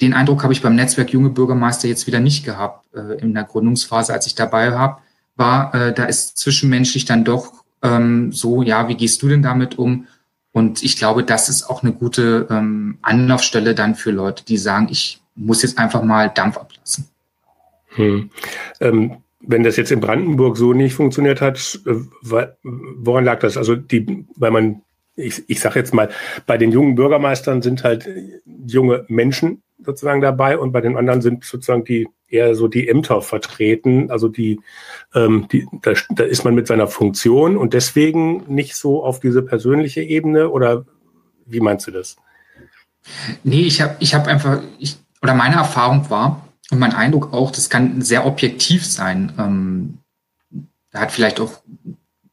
Den 0.00 0.14
Eindruck 0.14 0.42
habe 0.42 0.52
ich 0.52 0.62
beim 0.62 0.74
Netzwerk 0.74 1.10
Junge 1.10 1.30
Bürgermeister 1.30 1.88
jetzt 1.88 2.06
wieder 2.06 2.20
nicht 2.20 2.44
gehabt 2.44 2.86
äh, 2.94 3.20
in 3.20 3.34
der 3.34 3.44
Gründungsphase, 3.44 4.12
als 4.12 4.26
ich 4.26 4.34
dabei 4.34 4.72
hab, 4.72 5.02
war, 5.36 5.74
äh, 5.74 5.92
da 5.92 6.04
ist 6.04 6.36
zwischenmenschlich 6.36 7.04
dann 7.04 7.24
doch 7.24 7.64
ähm, 7.82 8.32
so, 8.32 8.62
ja, 8.62 8.88
wie 8.88 8.96
gehst 8.96 9.22
du 9.22 9.28
denn 9.28 9.42
damit 9.42 9.78
um? 9.78 10.06
Und 10.52 10.82
ich 10.82 10.96
glaube, 10.96 11.24
das 11.24 11.48
ist 11.48 11.68
auch 11.68 11.82
eine 11.82 11.92
gute 11.92 12.46
ähm, 12.50 12.98
Anlaufstelle 13.02 13.74
dann 13.74 13.94
für 13.94 14.12
Leute, 14.12 14.44
die 14.44 14.56
sagen, 14.56 14.88
ich 14.90 15.20
muss 15.34 15.62
jetzt 15.62 15.78
einfach 15.78 16.02
mal 16.02 16.28
Dampf 16.28 16.56
ablassen. 16.56 17.08
Hm. 17.88 18.30
Ähm, 18.80 19.16
wenn 19.40 19.64
das 19.64 19.76
jetzt 19.76 19.90
in 19.90 20.00
Brandenburg 20.00 20.56
so 20.56 20.72
nicht 20.72 20.94
funktioniert 20.94 21.40
hat, 21.40 21.80
äh, 21.86 21.94
woran 22.22 23.24
lag 23.24 23.40
das? 23.40 23.56
Also 23.56 23.74
die, 23.74 24.26
weil 24.36 24.50
man, 24.52 24.82
ich, 25.16 25.42
ich 25.48 25.60
sage 25.60 25.78
jetzt 25.78 25.92
mal, 25.92 26.08
bei 26.46 26.56
den 26.56 26.72
jungen 26.72 26.94
Bürgermeistern 26.94 27.60
sind 27.60 27.84
halt 27.84 28.08
junge 28.66 29.04
Menschen 29.08 29.63
sozusagen 29.84 30.20
dabei 30.20 30.58
und 30.58 30.72
bei 30.72 30.80
den 30.80 30.96
anderen 30.96 31.22
sind 31.22 31.44
sozusagen 31.44 31.84
die 31.84 32.08
eher 32.28 32.54
so 32.54 32.68
die 32.68 32.88
Ämter 32.88 33.22
vertreten. 33.22 34.10
Also 34.10 34.28
die, 34.28 34.60
ähm, 35.14 35.46
die 35.50 35.66
da, 35.82 35.92
da 36.10 36.24
ist 36.24 36.44
man 36.44 36.54
mit 36.54 36.66
seiner 36.66 36.88
Funktion 36.88 37.56
und 37.56 37.74
deswegen 37.74 38.44
nicht 38.52 38.76
so 38.76 39.04
auf 39.04 39.20
diese 39.20 39.42
persönliche 39.42 40.02
Ebene 40.02 40.50
oder 40.50 40.84
wie 41.46 41.60
meinst 41.60 41.86
du 41.86 41.90
das? 41.90 42.16
Nee, 43.42 43.62
ich 43.62 43.82
habe 43.82 43.96
ich 44.00 44.14
hab 44.14 44.26
einfach, 44.26 44.62
ich, 44.78 44.96
oder 45.22 45.34
meine 45.34 45.56
Erfahrung 45.56 46.08
war, 46.08 46.44
und 46.70 46.78
mein 46.78 46.94
Eindruck 46.94 47.32
auch, 47.32 47.50
das 47.50 47.68
kann 47.68 48.02
sehr 48.02 48.26
objektiv 48.26 48.86
sein. 48.86 49.32
Ähm, 49.38 49.98
da 50.90 51.00
hat 51.00 51.12
vielleicht 51.12 51.40
auch, 51.40 51.60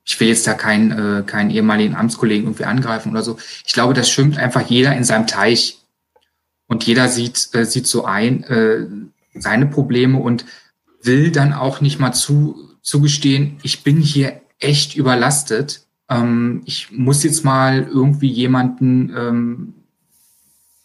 ich 0.05 0.20
will 0.20 0.29
jetzt 0.29 0.48
da 0.48 0.53
keinen, 0.53 0.91
äh, 0.91 1.24
keinen 1.24 1.51
ehemaligen 1.51 1.96
Amtskollegen 1.96 2.46
irgendwie 2.46 2.65
angreifen 2.65 3.12
oder 3.12 3.24
so. 3.24 3.38
Ich 3.65 3.74
glaube, 3.74 3.93
das 3.93 4.10
schwimmt 4.10 4.38
einfach 4.38 4.62
jeder 4.62 4.96
in 4.96 5.03
seinem 5.03 5.27
Teich. 5.27 5.81
Und 6.72 6.86
jeder 6.86 7.10
sieht, 7.10 7.50
äh, 7.51 7.66
sieht 7.66 7.86
so 7.86 8.06
ein, 8.06 8.46
äh, 8.46 8.88
seine 9.34 9.66
Probleme 9.66 10.18
und 10.18 10.46
will 11.04 11.30
dann 11.30 11.51
auch 11.51 11.82
nicht 11.82 12.00
mal 12.00 12.13
zu, 12.13 12.78
zugestehen, 12.82 13.58
ich 13.62 13.84
bin 13.84 13.98
hier 13.98 14.40
echt 14.58 14.96
überlastet. 14.96 15.86
Ähm, 16.08 16.62
ich 16.63 16.90
muss 16.90 17.24
jetzt 17.24 17.44
mal 17.44 17.90
irgendwie 17.92 18.30
jemanden 18.30 19.13
ähm, 19.13 19.74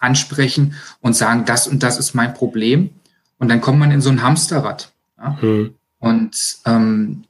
ansprechen 0.00 0.74
und 1.02 1.14
sagen, 1.14 1.44
das 1.44 1.68
und 1.68 1.84
das 1.84 2.00
ist 2.00 2.14
mein 2.14 2.34
Problem. 2.34 2.90
Und 3.38 3.48
dann 3.48 3.60
kommt 3.60 3.78
man 3.78 3.92
in 3.92 4.00
so 4.00 4.10
ein 4.10 4.22
Hamsterrad. 4.22 4.92
Ja? 5.16 5.40
Hm. 5.40 5.74
Und 6.00 6.56
ähm, 6.64 7.22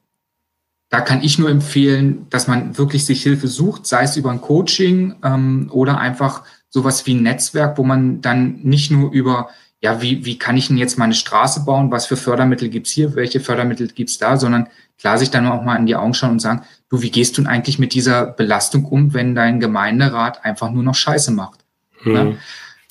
da 0.88 1.02
kann 1.02 1.22
ich 1.22 1.38
nur 1.38 1.50
empfehlen, 1.50 2.26
dass 2.30 2.48
man 2.48 2.78
wirklich 2.78 3.04
sich 3.04 3.22
Hilfe 3.22 3.48
sucht, 3.48 3.86
sei 3.86 4.04
es 4.04 4.16
über 4.16 4.30
ein 4.30 4.40
Coaching 4.40 5.16
ähm, 5.22 5.68
oder 5.70 5.98
einfach 5.98 6.44
sowas 6.68 7.06
wie 7.06 7.14
ein 7.14 7.22
Netzwerk, 7.22 7.78
wo 7.78 7.84
man 7.84 8.20
dann 8.20 8.60
nicht 8.62 8.90
nur 8.90 9.10
über, 9.12 9.48
ja, 9.80 10.02
wie, 10.02 10.24
wie 10.24 10.38
kann 10.38 10.56
ich 10.56 10.68
denn 10.68 10.76
jetzt 10.76 10.98
meine 10.98 11.14
Straße 11.14 11.64
bauen, 11.64 11.90
was 11.90 12.06
für 12.06 12.16
Fördermittel 12.16 12.68
gibt's 12.68 12.90
hier, 12.90 13.14
welche 13.14 13.40
Fördermittel 13.40 13.88
gibt's 13.88 14.18
da, 14.18 14.36
sondern 14.36 14.68
klar 14.98 15.18
sich 15.18 15.30
dann 15.30 15.46
auch 15.46 15.62
mal 15.62 15.76
in 15.76 15.86
die 15.86 15.96
Augen 15.96 16.14
schauen 16.14 16.32
und 16.32 16.40
sagen, 16.40 16.62
du, 16.88 17.02
wie 17.02 17.10
gehst 17.10 17.36
du 17.36 17.42
denn 17.42 17.50
eigentlich 17.50 17.78
mit 17.78 17.94
dieser 17.94 18.26
Belastung 18.26 18.84
um, 18.84 19.14
wenn 19.14 19.34
dein 19.34 19.60
Gemeinderat 19.60 20.44
einfach 20.44 20.70
nur 20.70 20.82
noch 20.82 20.94
Scheiße 20.94 21.32
macht? 21.32 21.60
Hm. 22.02 22.14
Ja? 22.14 22.32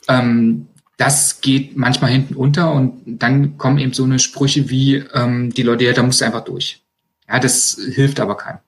Ähm, 0.08 0.67
das 0.98 1.41
geht 1.41 1.75
manchmal 1.75 2.12
hinten 2.12 2.36
unter 2.36 2.72
und 2.72 3.01
dann 3.05 3.58
kommen 3.58 3.79
eben 3.79 3.94
so 3.94 4.05
eine 4.05 4.20
Sprüche 4.20 4.70
wie, 4.70 4.96
ähm, 5.13 5.53
die 5.53 5.63
Leute, 5.63 5.84
ja, 5.84 5.94
da 5.94 6.03
musst 6.03 6.22
du 6.22 6.25
einfach 6.25 6.44
durch. 6.44 6.82
Ja, 7.27 7.39
das 7.39 7.77
hilft 7.94 8.20
aber 8.20 8.38
keinem. 8.38 8.60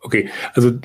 Okay, 0.00 0.30
also 0.54 0.78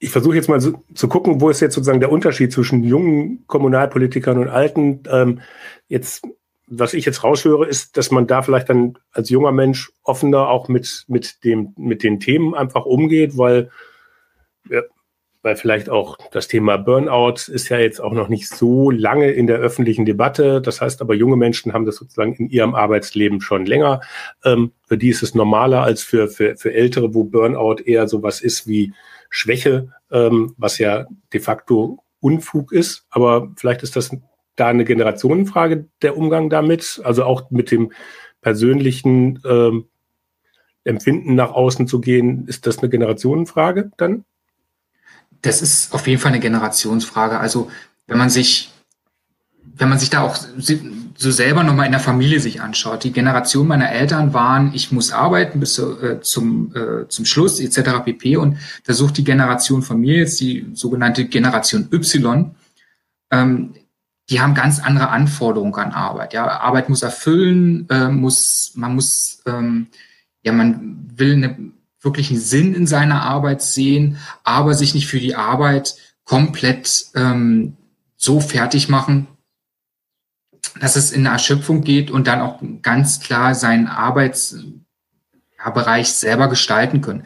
ich 0.00 0.10
versuche 0.10 0.34
jetzt 0.34 0.48
mal 0.48 0.60
so, 0.60 0.82
zu 0.94 1.08
gucken, 1.08 1.40
wo 1.40 1.50
ist 1.50 1.60
jetzt 1.60 1.74
sozusagen 1.74 2.00
der 2.00 2.10
Unterschied 2.10 2.52
zwischen 2.52 2.82
jungen 2.82 3.46
Kommunalpolitikern 3.46 4.38
und 4.38 4.48
alten. 4.48 5.02
Ähm, 5.10 5.40
jetzt, 5.88 6.26
was 6.66 6.94
ich 6.94 7.04
jetzt 7.04 7.22
raushöre, 7.22 7.66
ist, 7.66 7.98
dass 7.98 8.10
man 8.10 8.26
da 8.26 8.40
vielleicht 8.40 8.70
dann 8.70 8.98
als 9.12 9.28
junger 9.28 9.52
Mensch 9.52 9.92
offener 10.02 10.48
auch 10.48 10.68
mit, 10.68 11.04
mit 11.06 11.44
dem, 11.44 11.74
mit 11.76 12.02
den 12.02 12.18
Themen 12.18 12.54
einfach 12.54 12.86
umgeht, 12.86 13.36
weil 13.36 13.70
ja, 14.68 14.80
weil 15.42 15.56
vielleicht 15.56 15.88
auch 15.88 16.16
das 16.32 16.48
Thema 16.48 16.76
Burnout 16.76 17.50
ist 17.50 17.70
ja 17.70 17.78
jetzt 17.78 18.00
auch 18.00 18.12
noch 18.12 18.28
nicht 18.28 18.48
so 18.48 18.90
lange 18.90 19.30
in 19.30 19.46
der 19.46 19.56
öffentlichen 19.56 20.04
Debatte. 20.04 20.60
Das 20.60 20.80
heißt 20.80 21.00
aber, 21.00 21.14
junge 21.14 21.36
Menschen 21.36 21.72
haben 21.72 21.86
das 21.86 21.96
sozusagen 21.96 22.34
in 22.34 22.50
ihrem 22.50 22.74
Arbeitsleben 22.74 23.40
schon 23.40 23.64
länger. 23.64 24.00
Ähm, 24.44 24.72
für 24.86 24.98
die 24.98 25.08
ist 25.08 25.22
es 25.22 25.34
normaler 25.34 25.82
als 25.82 26.02
für, 26.02 26.28
für, 26.28 26.56
für 26.56 26.74
Ältere, 26.74 27.14
wo 27.14 27.24
Burnout 27.24 27.82
eher 27.84 28.06
sowas 28.06 28.40
ist 28.42 28.66
wie 28.66 28.92
Schwäche, 29.30 29.92
ähm, 30.10 30.54
was 30.58 30.78
ja 30.78 31.06
de 31.32 31.40
facto 31.40 32.04
Unfug 32.20 32.72
ist. 32.72 33.06
Aber 33.10 33.50
vielleicht 33.56 33.82
ist 33.82 33.96
das 33.96 34.14
da 34.56 34.68
eine 34.68 34.84
Generationenfrage, 34.84 35.86
der 36.02 36.16
Umgang 36.18 36.50
damit, 36.50 37.00
also 37.04 37.24
auch 37.24 37.50
mit 37.50 37.70
dem 37.70 37.92
persönlichen 38.42 39.40
ähm, 39.46 39.86
Empfinden 40.84 41.34
nach 41.34 41.52
außen 41.52 41.86
zu 41.86 42.00
gehen. 42.00 42.46
Ist 42.46 42.66
das 42.66 42.78
eine 42.78 42.90
Generationenfrage 42.90 43.90
dann? 43.96 44.24
das 45.42 45.62
ist 45.62 45.94
auf 45.94 46.06
jeden 46.06 46.20
Fall 46.20 46.32
eine 46.32 46.40
Generationsfrage. 46.40 47.38
Also 47.38 47.70
wenn 48.06 48.18
man 48.18 48.30
sich, 48.30 48.69
wenn 49.80 49.88
man 49.88 49.98
sich 49.98 50.10
da 50.10 50.20
auch 50.20 50.36
so 50.36 51.30
selber 51.30 51.64
nochmal 51.64 51.86
in 51.86 51.92
der 51.92 52.02
Familie 52.02 52.38
sich 52.38 52.60
anschaut, 52.60 53.02
die 53.02 53.12
Generation 53.12 53.66
meiner 53.66 53.90
Eltern 53.90 54.34
waren, 54.34 54.72
ich 54.74 54.92
muss 54.92 55.10
arbeiten 55.10 55.58
bis 55.58 55.78
äh, 55.78 56.20
zum, 56.20 56.76
äh, 56.76 57.08
zum 57.08 57.24
Schluss 57.24 57.58
etc. 57.60 58.04
pp. 58.04 58.36
Und 58.36 58.58
da 58.84 58.92
sucht 58.92 59.16
die 59.16 59.24
Generation 59.24 59.80
von 59.80 59.98
mir 59.98 60.18
jetzt, 60.18 60.38
die 60.38 60.66
sogenannte 60.74 61.24
Generation 61.24 61.88
Y, 61.90 62.54
ähm, 63.30 63.72
die 64.28 64.42
haben 64.42 64.52
ganz 64.52 64.80
andere 64.80 65.08
Anforderungen 65.08 65.74
an 65.74 65.92
Arbeit. 65.92 66.34
Ja, 66.34 66.60
Arbeit 66.60 66.90
muss 66.90 67.02
erfüllen, 67.02 67.88
äh, 67.88 68.08
muss, 68.08 68.72
man 68.74 68.94
muss, 68.94 69.42
ähm, 69.46 69.86
ja, 70.42 70.52
man 70.52 71.08
will 71.16 71.32
eine 71.32 71.56
wirklichen 72.02 72.38
Sinn 72.38 72.74
in 72.74 72.86
seiner 72.86 73.22
Arbeit 73.22 73.62
sehen, 73.62 74.18
aber 74.44 74.74
sich 74.74 74.94
nicht 74.94 75.06
für 75.06 75.20
die 75.20 75.36
Arbeit 75.36 75.96
komplett 76.24 77.06
ähm, 77.14 77.78
so 78.18 78.40
fertig 78.40 78.90
machen, 78.90 79.26
dass 80.80 80.96
es 80.96 81.12
in 81.12 81.26
Erschöpfung 81.26 81.82
geht 81.82 82.10
und 82.10 82.26
dann 82.26 82.40
auch 82.40 82.60
ganz 82.82 83.20
klar 83.20 83.54
seinen 83.54 83.86
Arbeitsbereich 83.86 86.12
selber 86.12 86.48
gestalten 86.48 87.00
können. 87.00 87.24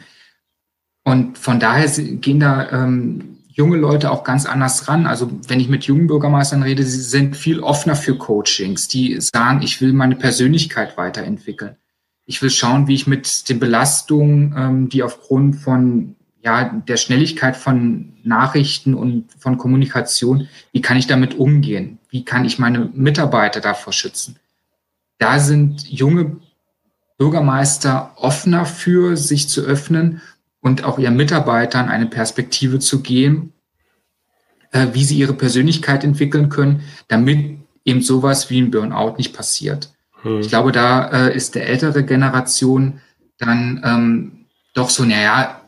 Und 1.03 1.37
von 1.37 1.59
daher 1.59 1.87
gehen 1.87 2.39
da 2.39 2.71
ähm, 2.71 3.39
junge 3.47 3.77
Leute 3.77 4.11
auch 4.11 4.23
ganz 4.23 4.45
anders 4.45 4.87
ran. 4.87 5.05
Also 5.05 5.29
wenn 5.47 5.59
ich 5.59 5.69
mit 5.69 5.85
jungen 5.85 6.07
Bürgermeistern 6.07 6.63
rede, 6.63 6.83
sie 6.83 7.01
sind 7.01 7.37
viel 7.37 7.59
offener 7.59 7.95
für 7.95 8.17
Coachings, 8.17 8.87
die 8.87 9.19
sagen, 9.21 9.61
ich 9.61 9.81
will 9.81 9.93
meine 9.93 10.15
Persönlichkeit 10.15 10.97
weiterentwickeln 10.97 11.77
ich 12.25 12.41
will 12.41 12.49
schauen, 12.49 12.87
wie 12.87 12.95
ich 12.95 13.07
mit 13.07 13.49
den 13.49 13.59
Belastungen, 13.59 14.53
ähm, 14.57 14.89
die 14.89 15.03
aufgrund 15.03 15.57
von 15.57 16.15
ja, 16.41 16.69
der 16.69 16.97
Schnelligkeit 16.97 17.55
von 17.55 18.13
Nachrichten 18.23 18.93
und 18.93 19.25
von 19.37 19.57
Kommunikation, 19.57 20.47
wie 20.71 20.81
kann 20.81 20.97
ich 20.97 21.07
damit 21.07 21.35
umgehen? 21.35 21.99
Wie 22.15 22.23
kann 22.23 22.45
ich 22.45 22.59
meine 22.59 22.89
Mitarbeiter 22.93 23.59
davor 23.59 23.91
schützen? 23.91 24.37
Da 25.17 25.37
sind 25.37 25.85
junge 25.85 26.37
Bürgermeister 27.17 28.13
offener 28.15 28.65
für, 28.65 29.17
sich 29.17 29.49
zu 29.49 29.63
öffnen 29.63 30.21
und 30.61 30.85
auch 30.85 30.97
ihren 30.97 31.17
Mitarbeitern 31.17 31.89
eine 31.89 32.05
Perspektive 32.05 32.79
zu 32.79 33.01
geben, 33.01 33.51
äh, 34.71 34.87
wie 34.93 35.03
sie 35.03 35.17
ihre 35.17 35.33
Persönlichkeit 35.33 36.05
entwickeln 36.05 36.47
können, 36.47 36.83
damit 37.09 37.59
eben 37.83 38.01
sowas 38.01 38.49
wie 38.49 38.61
ein 38.61 38.71
Burnout 38.71 39.17
nicht 39.17 39.35
passiert. 39.35 39.89
Hm. 40.21 40.39
Ich 40.39 40.47
glaube, 40.47 40.71
da 40.71 41.09
äh, 41.09 41.35
ist 41.35 41.53
der 41.53 41.67
ältere 41.67 42.05
Generation 42.05 43.01
dann 43.39 43.81
ähm, 43.83 44.45
doch 44.73 44.89
so, 44.89 45.03
naja, 45.03 45.64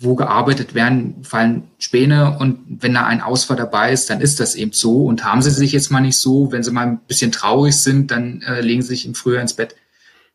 wo 0.00 0.14
gearbeitet 0.14 0.74
werden, 0.74 1.24
fallen 1.24 1.64
Späne 1.78 2.38
und 2.38 2.60
wenn 2.82 2.94
da 2.94 3.04
ein 3.06 3.20
Ausfall 3.20 3.56
dabei 3.56 3.92
ist, 3.92 4.08
dann 4.10 4.20
ist 4.20 4.38
das 4.38 4.54
eben 4.54 4.72
so 4.72 5.04
und 5.06 5.24
haben 5.24 5.42
sie 5.42 5.50
sich 5.50 5.72
jetzt 5.72 5.90
mal 5.90 6.00
nicht 6.00 6.18
so, 6.18 6.52
wenn 6.52 6.62
sie 6.62 6.70
mal 6.70 6.86
ein 6.86 7.00
bisschen 7.08 7.32
traurig 7.32 7.76
sind, 7.76 8.12
dann 8.12 8.42
äh, 8.42 8.60
legen 8.60 8.82
sie 8.82 8.88
sich 8.88 9.06
im 9.06 9.16
Frühjahr 9.16 9.42
ins 9.42 9.54
Bett. 9.54 9.74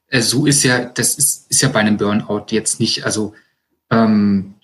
Äh, 0.08 0.22
so 0.22 0.46
ist 0.46 0.64
ja, 0.64 0.84
das 0.84 1.16
ist, 1.16 1.50
ist 1.50 1.62
ja 1.62 1.70
bei 1.70 1.80
einem 1.80 1.96
Burnout 1.96 2.48
jetzt 2.50 2.82
nicht, 2.82 3.06
also 3.06 3.34
ähm, 3.90 4.56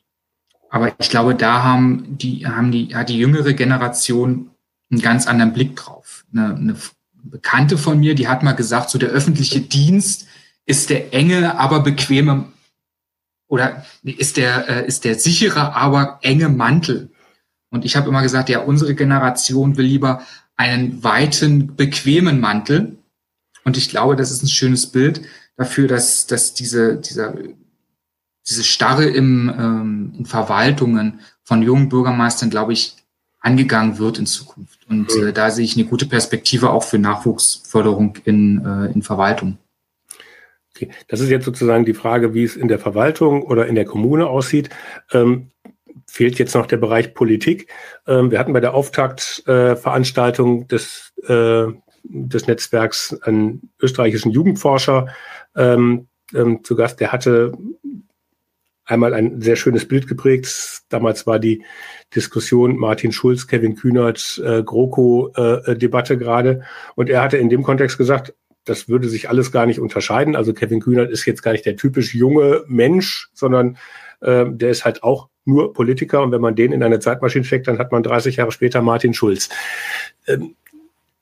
aber 0.70 0.94
ich 1.00 1.10
glaube, 1.10 1.34
da 1.34 1.64
haben 1.64 2.18
die, 2.18 2.46
haben 2.46 2.72
die, 2.72 2.94
hat 2.96 3.10
die 3.10 3.18
jüngere 3.18 3.54
Generation 3.54 4.52
einen 4.92 5.02
ganz 5.02 5.28
anderen 5.28 5.54
Blick 5.54 5.76
drauf. 5.76 6.26
Eine, 6.34 6.56
eine 6.56 6.76
Bekannte 7.24 7.78
von 7.78 8.00
mir, 8.00 8.16
die 8.16 8.28
hat 8.28 8.44
mal 8.44 8.54
gesagt, 8.54 8.90
so 8.90 9.00
der 9.00 9.10
öffentliche 9.10 9.62
Dienst 9.62 10.28
ist 10.66 10.90
der 10.90 11.14
enge, 11.14 11.58
aber 11.58 11.80
bequeme 11.80 12.46
oder 13.50 13.86
ist 14.04 14.38
der 14.38 14.70
äh, 14.70 14.88
ist 14.88 15.04
der 15.04 15.16
sichere, 15.16 15.76
aber 15.76 16.20
enge 16.22 16.48
Mantel. 16.48 17.10
Und 17.72 17.84
ich 17.84 17.98
habe 17.98 18.08
immer 18.08 18.22
gesagt, 18.22 18.48
ja, 18.50 18.60
unsere 18.60 18.96
Generation 18.96 19.76
will 19.76 19.86
lieber 19.86 20.22
einen 20.56 21.04
weiten, 21.04 21.76
bequemen 21.76 22.40
Mantel. 22.40 22.98
Und 23.64 23.78
ich 23.78 23.90
glaube, 23.90 24.16
das 24.16 24.32
ist 24.32 24.44
ein 24.44 24.48
schönes 24.48 24.88
Bild 24.88 25.22
dafür, 25.56 25.88
dass, 25.88 26.26
dass 26.26 26.54
diese, 26.54 26.98
dieser, 26.98 27.36
diese 28.48 28.64
Starre 28.64 29.06
im, 29.06 29.54
ähm, 29.58 30.14
in 30.18 30.26
Verwaltungen 30.26 31.20
von 31.44 31.62
jungen 31.62 31.90
Bürgermeistern, 31.90 32.50
glaube 32.50 32.74
ich, 32.74 32.96
angegangen 33.40 33.98
wird 34.00 34.20
in 34.20 34.26
Zukunft. 34.26 34.86
Und 34.90 35.12
äh, 35.16 35.34
da 35.34 35.50
sehe 35.50 35.66
ich 35.66 35.76
eine 35.76 35.86
gute 35.86 36.06
Perspektive 36.06 36.72
auch 36.72 36.84
für 36.84 37.00
Nachwuchsförderung 37.00 38.18
in, 38.26 38.66
äh, 38.66 38.92
in 38.92 39.02
Verwaltung. 39.02 39.58
Okay, 40.80 40.92
das 41.10 41.20
ist 41.20 41.30
jetzt 41.30 41.44
sozusagen 41.44 41.84
die 41.84 41.94
Frage, 41.94 42.34
wie 42.34 42.46
es 42.46 42.56
in 42.56 42.70
der 42.70 42.80
Verwaltung 42.80 43.44
oder 43.44 43.68
in 43.68 43.76
der 43.76 43.84
Kommune 43.84 44.28
aussieht. 44.28 44.70
Ähm, 45.12 45.52
fehlt 46.08 46.40
jetzt 46.40 46.56
noch 46.56 46.68
der 46.68 46.78
Bereich 46.78 47.14
Politik. 47.14 47.70
Ähm, 48.08 48.32
wir 48.32 48.40
hatten 48.40 48.54
bei 48.54 48.62
der 48.62 48.74
Auftaktveranstaltung 48.74 50.62
äh, 50.62 50.66
des, 50.68 51.12
äh, 51.28 51.66
des 52.04 52.48
Netzwerks 52.48 53.14
einen 53.24 53.72
österreichischen 53.82 54.32
Jugendforscher 54.32 55.08
ähm, 55.58 56.08
ähm, 56.34 56.64
zu 56.64 56.78
Gast. 56.78 57.02
Der 57.02 57.12
hatte 57.12 57.52
einmal 58.86 59.14
ein 59.14 59.42
sehr 59.42 59.58
schönes 59.58 59.86
Bild 59.86 60.08
geprägt. 60.08 60.84
Damals 60.88 61.28
war 61.28 61.40
die 61.40 61.62
Diskussion 62.16 62.78
Martin 62.78 63.12
Schulz, 63.12 63.48
Kevin 63.48 63.76
Kühnert, 63.76 64.42
äh, 64.46 64.64
GroKo-Debatte 64.64 66.14
äh, 66.14 66.18
gerade. 66.18 66.62
Und 66.96 67.10
er 67.10 67.22
hatte 67.22 67.38
in 67.38 67.50
dem 67.50 67.64
Kontext 67.64 67.98
gesagt, 67.98 68.34
das 68.70 68.88
würde 68.88 69.10
sich 69.10 69.30
alles 69.30 69.52
gar 69.52 69.66
nicht 69.66 69.80
unterscheiden. 69.80 70.36
Also 70.36 70.54
Kevin 70.54 70.80
Kühnert 70.80 71.12
ist 71.12 71.26
jetzt 71.26 71.42
gar 71.42 71.52
nicht 71.52 71.66
der 71.66 71.76
typisch 71.76 72.14
junge 72.14 72.64
Mensch, 72.68 73.30
sondern 73.34 73.78
äh, 74.22 74.46
der 74.48 74.70
ist 74.70 74.86
halt 74.86 75.04
auch 75.04 75.30
nur 75.46 75.74
Politiker. 75.74 76.22
Und 76.22 76.32
wenn 76.32 76.42
man 76.42 76.56
den 76.56 76.72
in 76.72 76.84
eine 76.84 77.00
Zeitmaschine 77.00 77.46
steckt, 77.46 77.68
dann 77.68 77.80
hat 77.80 77.92
man 77.92 78.04
30 78.04 78.36
Jahre 78.38 78.52
später 78.52 78.82
Martin 78.82 79.14
Schulz. 79.14 79.50
Ähm, 80.28 80.56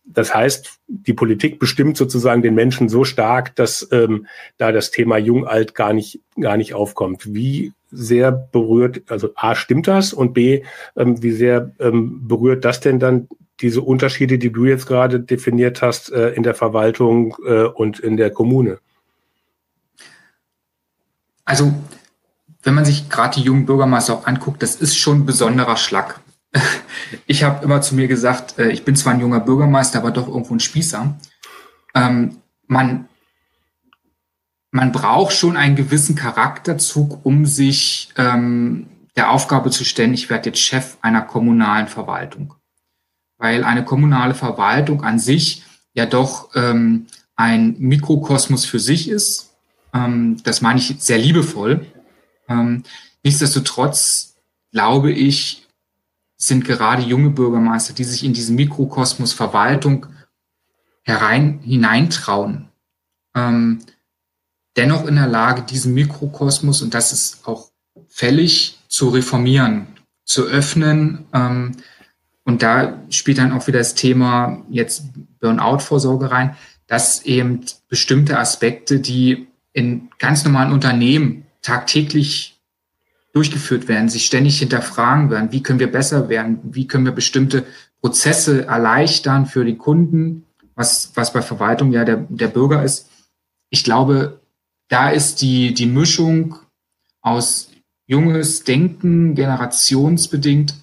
das 0.05 0.33
heißt, 0.33 0.79
die 0.87 1.13
Politik 1.13 1.59
bestimmt 1.59 1.97
sozusagen 1.97 2.41
den 2.41 2.55
Menschen 2.55 2.87
so 2.87 3.03
stark, 3.03 3.55
dass 3.55 3.87
ähm, 3.91 4.27
da 4.57 4.71
das 4.71 4.89
Thema 4.89 5.17
Jung-Alt 5.17 5.75
gar 5.75 5.93
nicht, 5.93 6.21
gar 6.39 6.55
nicht 6.55 6.73
aufkommt. 6.73 7.33
Wie 7.33 7.73
sehr 7.89 8.31
berührt, 8.31 9.03
also 9.07 9.29
A, 9.35 9.55
stimmt 9.55 9.87
das? 9.87 10.13
Und 10.13 10.33
B, 10.33 10.63
ähm, 10.95 11.21
wie 11.21 11.31
sehr 11.31 11.71
ähm, 11.79 12.27
berührt 12.27 12.65
das 12.65 12.79
denn 12.79 12.99
dann 12.99 13.27
diese 13.59 13.81
Unterschiede, 13.81 14.37
die 14.37 14.51
du 14.51 14.65
jetzt 14.65 14.85
gerade 14.85 15.19
definiert 15.19 15.81
hast, 15.81 16.11
äh, 16.11 16.29
in 16.29 16.43
der 16.43 16.53
Verwaltung 16.53 17.35
äh, 17.45 17.63
und 17.63 17.99
in 17.99 18.17
der 18.17 18.31
Kommune? 18.31 18.79
Also, 21.45 21.73
wenn 22.63 22.75
man 22.75 22.85
sich 22.85 23.09
gerade 23.09 23.39
die 23.39 23.45
jungen 23.45 23.65
Bürgermeister 23.65 24.13
auch 24.13 24.27
anguckt, 24.27 24.61
das 24.61 24.75
ist 24.75 24.97
schon 24.97 25.19
ein 25.19 25.25
besonderer 25.25 25.77
Schlag. 25.77 26.19
ich 27.25 27.43
habe 27.43 27.63
immer 27.63 27.81
zu 27.81 27.95
mir 27.95 28.07
gesagt, 28.07 28.59
äh, 28.59 28.69
ich 28.69 28.83
bin 28.83 28.95
zwar 28.95 29.13
ein 29.13 29.21
junger 29.21 29.39
Bürgermeister, 29.39 29.99
aber 29.99 30.11
doch 30.11 30.27
irgendwo 30.27 30.53
ein 30.53 30.59
Spießer. 30.59 31.17
Ähm, 31.95 32.37
man, 32.67 33.07
man 34.71 34.91
braucht 34.91 35.33
schon 35.33 35.57
einen 35.57 35.75
gewissen 35.75 36.15
Charakterzug, 36.15 37.25
um 37.25 37.45
sich 37.45 38.09
ähm, 38.17 38.87
der 39.15 39.31
Aufgabe 39.31 39.71
zu 39.71 39.83
stellen, 39.83 40.13
ich 40.13 40.29
werde 40.29 40.49
jetzt 40.49 40.59
Chef 40.59 40.97
einer 41.01 41.21
kommunalen 41.21 41.87
Verwaltung. 41.87 42.53
Weil 43.37 43.63
eine 43.63 43.85
kommunale 43.85 44.33
Verwaltung 44.33 45.03
an 45.03 45.19
sich 45.19 45.63
ja 45.93 46.05
doch 46.05 46.49
ähm, 46.55 47.07
ein 47.35 47.75
Mikrokosmos 47.79 48.65
für 48.65 48.79
sich 48.79 49.09
ist. 49.09 49.55
Ähm, 49.93 50.37
das 50.43 50.61
meine 50.61 50.79
ich 50.79 50.95
sehr 50.99 51.17
liebevoll. 51.17 51.85
Ähm, 52.47 52.83
nichtsdestotrotz 53.23 54.35
glaube 54.71 55.11
ich, 55.11 55.67
sind 56.35 56.65
gerade 56.65 57.01
junge 57.01 57.31
Bürgermeister, 57.31 57.93
die 57.93 58.03
sich 58.03 58.23
in 58.23 58.33
diesen 58.33 58.55
Mikrokosmos 58.55 59.33
Verwaltung 59.33 60.05
herein, 61.01 61.59
hineintrauen, 61.63 62.69
ähm, 63.33 63.79
dennoch 64.77 65.05
in 65.05 65.15
der 65.15 65.27
Lage, 65.27 65.63
diesen 65.63 65.93
Mikrokosmos, 65.93 66.81
und 66.81 66.93
das 66.93 67.11
ist 67.11 67.47
auch 67.47 67.71
fällig, 68.07 68.79
zu 68.87 69.09
reformieren, 69.09 69.87
zu 70.23 70.45
öffnen. 70.45 71.25
Ähm, 71.33 71.73
und 72.43 72.63
da 72.63 73.01
spielt 73.09 73.39
dann 73.39 73.51
auch 73.51 73.67
wieder 73.67 73.79
das 73.79 73.95
Thema 73.95 74.63
jetzt 74.69 75.03
Burnout-Vorsorge 75.41 76.31
rein, 76.31 76.55
dass 76.87 77.25
eben 77.25 77.61
bestimmte 77.89 78.39
Aspekte, 78.39 78.99
die 78.99 79.47
in 79.73 80.09
ganz 80.19 80.45
normalen 80.45 80.71
Unternehmen 80.71 81.45
tagtäglich 81.61 82.59
durchgeführt 83.33 83.87
werden, 83.87 84.09
sich 84.09 84.25
ständig 84.25 84.59
hinterfragen 84.59 85.29
werden, 85.29 85.51
wie 85.51 85.61
können 85.61 85.79
wir 85.79 85.91
besser 85.91 86.29
werden, 86.29 86.59
wie 86.63 86.87
können 86.87 87.05
wir 87.05 87.11
bestimmte 87.11 87.65
Prozesse 88.01 88.65
erleichtern 88.65 89.45
für 89.45 89.65
die 89.65 89.75
Kunden, 89.75 90.45
was, 90.75 91.11
was 91.15 91.33
bei 91.33 91.41
Verwaltung 91.41 91.91
ja 91.91 92.05
der, 92.05 92.25
der 92.29 92.47
Bürger 92.47 92.83
ist. 92.83 93.09
Ich 93.69 93.83
glaube, 93.83 94.39
da 94.89 95.09
ist 95.09 95.41
die, 95.41 95.73
die 95.73 95.85
Mischung 95.85 96.55
aus 97.21 97.71
junges 98.05 98.63
Denken, 98.63 99.35
generationsbedingt 99.35 100.75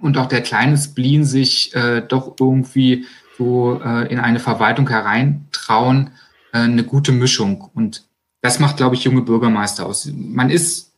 und 0.00 0.18
auch 0.18 0.26
der 0.26 0.42
kleine 0.42 0.76
Spleen 0.76 1.24
sich 1.24 1.74
äh, 1.74 2.02
doch 2.06 2.36
irgendwie 2.38 3.06
so 3.38 3.80
äh, 3.82 4.12
in 4.12 4.18
eine 4.18 4.38
Verwaltung 4.38 4.88
hereintrauen, 4.88 6.10
äh, 6.52 6.58
eine 6.58 6.84
gute 6.84 7.12
Mischung. 7.12 7.70
Und 7.74 8.06
das 8.42 8.58
macht, 8.58 8.76
glaube 8.76 8.94
ich, 8.94 9.04
junge 9.04 9.22
Bürgermeister 9.22 9.86
aus. 9.86 10.10
Man 10.12 10.50
ist 10.50 10.92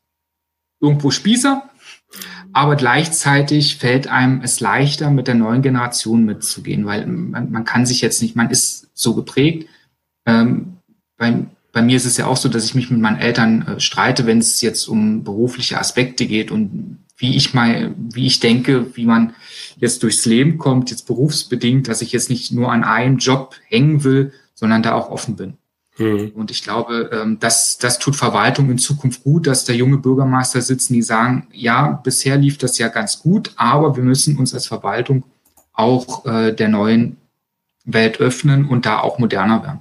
irgendwo 0.81 1.11
Spießer, 1.11 1.69
aber 2.53 2.77
gleichzeitig 2.77 3.77
fällt 3.77 4.09
einem 4.09 4.43
es 4.43 4.61
leichter, 4.61 5.11
mit 5.11 5.29
der 5.29 5.37
neuen 5.37 5.63
Generation 5.63 6.25
mitzugehen, 6.25 6.85
weil 6.85 7.07
man, 7.07 7.51
man 7.51 7.65
kann 7.65 7.87
sich 7.87 8.01
jetzt 8.01 8.21
nicht, 8.23 8.37
man 8.37 8.51
ist 8.51 8.91
so 8.93 9.15
geprägt. 9.15 9.69
Ähm, 10.27 10.79
bei, 11.17 11.47
bei 11.73 11.83
mir 11.83 11.97
ist 11.97 12.05
es 12.05 12.19
ja 12.19 12.27
auch 12.27 12.37
so, 12.37 12.49
dass 12.49 12.65
ich 12.65 12.75
mich 12.75 12.91
mit 12.91 13.01
meinen 13.01 13.19
Eltern 13.19 13.63
äh, 13.63 13.81
streite, 13.81 14.27
wenn 14.27 14.39
es 14.39 14.61
jetzt 14.61 14.87
um 14.87 15.25
berufliche 15.25 15.79
Aspekte 15.79 16.27
geht 16.27 16.51
und 16.51 16.99
wie 17.17 17.37
ich 17.37 17.55
mal, 17.55 17.95
wie 17.97 18.27
ich 18.27 18.41
denke, 18.41 18.95
wie 18.97 19.07
man 19.07 19.35
jetzt 19.77 20.03
durchs 20.03 20.27
Leben 20.27 20.59
kommt, 20.59 20.91
jetzt 20.91 21.07
berufsbedingt, 21.07 21.89
dass 21.89 22.03
ich 22.03 22.13
jetzt 22.13 22.31
nicht 22.31 22.53
nur 22.53 22.71
an 22.73 22.85
einem 22.85 23.19
Job 23.19 23.55
hängen 23.69 24.05
will, 24.05 24.33
sondern 24.55 24.83
da 24.83 24.95
auch 24.95 25.09
offen 25.11 25.37
bin. 25.37 25.55
Mhm. 25.99 26.33
Und 26.35 26.51
ich 26.51 26.63
glaube, 26.63 27.11
ähm, 27.13 27.39
das, 27.39 27.79
das 27.79 27.99
tut 27.99 28.17
Verwaltung 28.17 28.71
in 28.71 28.79
Zukunft 28.79 29.25
gut, 29.25 29.47
dass 29.47 29.65
da 29.65 29.73
junge 29.73 29.99
Bürgermeister 29.99 30.61
sitzen, 30.61 30.95
die 30.95 31.03
sagen, 31.03 31.49
ja, 31.53 32.01
bisher 32.03 32.37
lief 32.37 32.59
das 32.59 32.79
ja 32.79 32.89
ganz 32.89 33.21
gut, 33.21 33.53
aber 33.57 33.97
wir 33.97 34.03
müssen 34.03 34.37
uns 34.37 34.55
als 34.55 34.67
Verwaltung 34.67 35.25
auch 35.73 36.27
äh, 36.27 36.53
der 36.53 36.69
neuen 36.69 37.19
Welt 37.85 38.21
öffnen 38.21 38.67
und 38.69 38.87
da 38.87 39.01
auch 39.01 39.19
moderner 39.19 39.63
werden. 39.63 39.81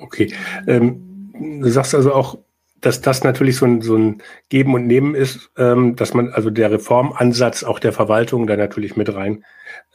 Okay. 0.00 0.32
Ähm, 0.66 1.30
du 1.62 1.68
sagst 1.68 1.94
also 1.94 2.12
auch, 2.12 2.38
dass 2.80 3.00
das 3.00 3.24
natürlich 3.24 3.56
so 3.56 3.66
ein, 3.66 3.82
so 3.82 3.96
ein 3.96 4.22
Geben 4.48 4.74
und 4.74 4.86
Nehmen 4.86 5.14
ist, 5.14 5.50
ähm, 5.58 5.96
dass 5.96 6.14
man 6.14 6.30
also 6.30 6.50
der 6.50 6.70
Reformansatz 6.70 7.62
auch 7.62 7.78
der 7.78 7.92
Verwaltung 7.92 8.46
da 8.46 8.56
natürlich 8.56 8.96
mit 8.96 9.14
rein 9.14 9.44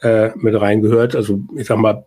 äh, 0.02 0.30
mit 0.36 0.58
rein 0.60 0.82
gehört. 0.82 1.16
Also 1.16 1.40
ich 1.56 1.66
sag 1.66 1.78
mal, 1.78 2.04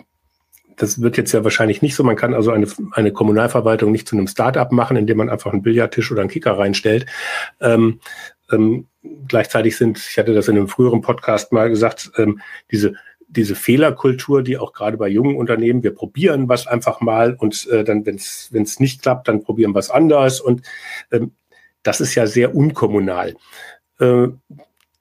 das 0.77 1.01
wird 1.01 1.17
jetzt 1.17 1.33
ja 1.33 1.43
wahrscheinlich 1.43 1.81
nicht 1.81 1.95
so. 1.95 2.03
Man 2.03 2.15
kann 2.15 2.33
also 2.33 2.51
eine, 2.51 2.67
eine 2.93 3.11
Kommunalverwaltung 3.11 3.91
nicht 3.91 4.07
zu 4.07 4.15
einem 4.15 4.27
Start-up 4.27 4.71
machen, 4.71 4.95
indem 4.95 5.17
man 5.17 5.29
einfach 5.29 5.51
einen 5.51 5.61
Billardtisch 5.61 6.11
oder 6.11 6.21
einen 6.21 6.29
Kicker 6.29 6.57
reinstellt. 6.57 7.05
Ähm, 7.59 7.99
ähm, 8.51 8.87
gleichzeitig 9.27 9.75
sind, 9.77 9.97
ich 9.97 10.17
hatte 10.17 10.33
das 10.33 10.47
in 10.47 10.57
einem 10.57 10.69
früheren 10.69 11.01
Podcast 11.01 11.51
mal 11.51 11.69
gesagt, 11.69 12.11
ähm, 12.17 12.39
diese 12.71 12.93
diese 13.29 13.55
Fehlerkultur, 13.55 14.43
die 14.43 14.57
auch 14.57 14.73
gerade 14.73 14.97
bei 14.97 15.07
jungen 15.07 15.35
Unternehmen, 15.35 15.83
wir 15.83 15.93
probieren 15.93 16.49
was 16.49 16.67
einfach 16.67 16.99
mal 16.99 17.35
und 17.35 17.67
äh, 17.67 17.83
dann, 17.83 18.05
wenn 18.05 18.15
es 18.15 18.79
nicht 18.79 19.01
klappt, 19.01 19.27
dann 19.27 19.43
probieren 19.43 19.73
wir 19.73 19.79
es 19.79 19.91
anders. 19.91 20.41
Und 20.41 20.63
ähm, 21.11 21.31
das 21.83 22.01
ist 22.01 22.15
ja 22.15 22.27
sehr 22.27 22.55
unkommunal. 22.55 23.35
Äh, 23.99 24.27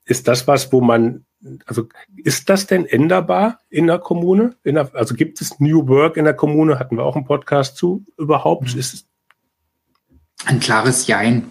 ist 0.04 0.28
das 0.28 0.46
was, 0.46 0.72
wo 0.72 0.80
man 0.80 1.24
also 1.66 1.86
ist 2.16 2.48
das 2.48 2.66
denn 2.66 2.84
änderbar 2.84 3.60
in 3.70 3.86
der 3.86 3.98
Kommune? 3.98 4.56
In 4.64 4.74
der, 4.74 4.90
also 4.94 5.14
gibt 5.14 5.40
es 5.40 5.60
New 5.60 5.86
Work 5.86 6.16
in 6.16 6.24
der 6.24 6.34
Kommune? 6.34 6.78
Hatten 6.78 6.96
wir 6.96 7.04
auch 7.04 7.16
einen 7.16 7.26
Podcast 7.26 7.76
zu 7.76 8.04
überhaupt? 8.16 8.74
Mhm. 8.74 8.80
Ist 8.80 9.06
ein 10.44 10.60
klares 10.60 11.06
Jein. 11.06 11.44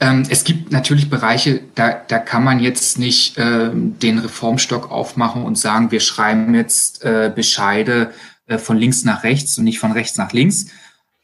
Ähm, 0.00 0.24
es 0.28 0.44
gibt 0.44 0.72
natürlich 0.72 1.10
Bereiche, 1.10 1.60
da, 1.74 1.92
da 1.92 2.18
kann 2.18 2.44
man 2.44 2.60
jetzt 2.60 2.98
nicht 2.98 3.36
äh, 3.38 3.70
den 3.72 4.18
Reformstock 4.18 4.90
aufmachen 4.90 5.42
und 5.42 5.58
sagen, 5.58 5.90
wir 5.90 6.00
schreiben 6.00 6.54
jetzt 6.54 7.04
äh, 7.04 7.30
Bescheide 7.34 8.12
äh, 8.46 8.58
von 8.58 8.76
links 8.76 9.04
nach 9.04 9.22
rechts 9.22 9.58
und 9.58 9.64
nicht 9.64 9.78
von 9.78 9.92
rechts 9.92 10.16
nach 10.16 10.32
links. 10.32 10.66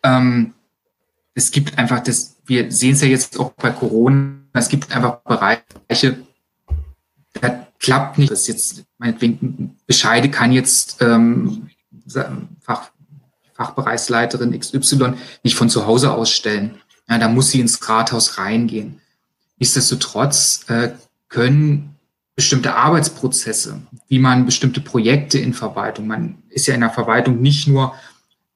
Ähm, 0.03 0.55
es 1.35 1.51
gibt 1.51 1.79
einfach 1.79 2.01
das, 2.01 2.37
wir 2.45 2.71
sehen 2.71 2.93
es 2.93 3.01
ja 3.01 3.09
jetzt 3.09 3.39
auch 3.39 3.53
bei 3.53 3.71
Corona, 3.71 4.35
es 4.53 4.69
gibt 4.69 4.95
einfach 4.95 5.21
Bereiche, 5.21 6.19
da 7.41 7.67
klappt 7.79 8.19
nicht. 8.19 8.31
Das 8.31 8.47
jetzt, 8.47 8.85
meinetwegen, 8.99 9.79
Bescheide 9.87 10.31
kann 10.31 10.53
jetzt 10.53 11.01
ähm, 11.01 11.71
Fach, 12.61 12.91
Fachbereichsleiterin 13.55 14.59
XY 14.59 15.15
nicht 15.43 15.57
von 15.57 15.71
zu 15.71 15.87
Hause 15.87 16.13
ausstellen. 16.13 16.82
Ja, 17.13 17.19
da 17.19 17.29
muss 17.29 17.51
sie 17.51 17.61
ins 17.61 17.87
Rathaus 17.87 18.39
reingehen. 18.39 18.99
Nichtsdestotrotz 19.59 20.65
äh, 20.69 20.93
können 21.29 21.97
bestimmte 22.35 22.75
Arbeitsprozesse, 22.75 23.83
wie 24.09 24.19
man 24.19 24.47
bestimmte 24.47 24.81
Projekte 24.81 25.39
in 25.39 25.53
Verwaltung, 25.53 26.07
man 26.07 26.39
ist 26.49 26.67
ja 26.67 26.75
in 26.75 26.81
der 26.81 26.89
Verwaltung 26.89 27.43
nicht 27.43 27.69
nur 27.69 27.95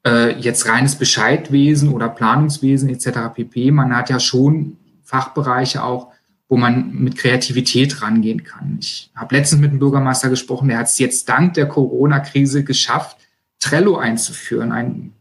äh, 0.06 0.40
jetzt 0.40 0.66
reines 0.66 0.94
Bescheidwesen 0.94 1.90
oder 1.92 2.08
Planungswesen 2.08 2.88
etc. 2.88 3.34
pp. 3.34 3.72
Man 3.72 3.94
hat 3.94 4.08
ja 4.08 4.18
schon 4.18 4.78
Fachbereiche 5.04 5.84
auch, 5.84 6.12
wo 6.48 6.56
man 6.56 6.94
mit 6.94 7.18
Kreativität 7.18 8.00
rangehen 8.00 8.42
kann. 8.42 8.78
Ich 8.80 9.10
habe 9.14 9.34
letztens 9.34 9.60
mit 9.60 9.70
einem 9.70 9.80
Bürgermeister 9.80 10.30
gesprochen, 10.30 10.68
der 10.68 10.78
hat 10.78 10.86
es 10.86 10.98
jetzt 10.98 11.28
dank 11.28 11.52
der 11.52 11.68
Corona-Krise 11.68 12.64
geschafft, 12.64 13.18
Trello 13.58 13.98
einzuführen, 13.98 14.72
ein 14.72 15.12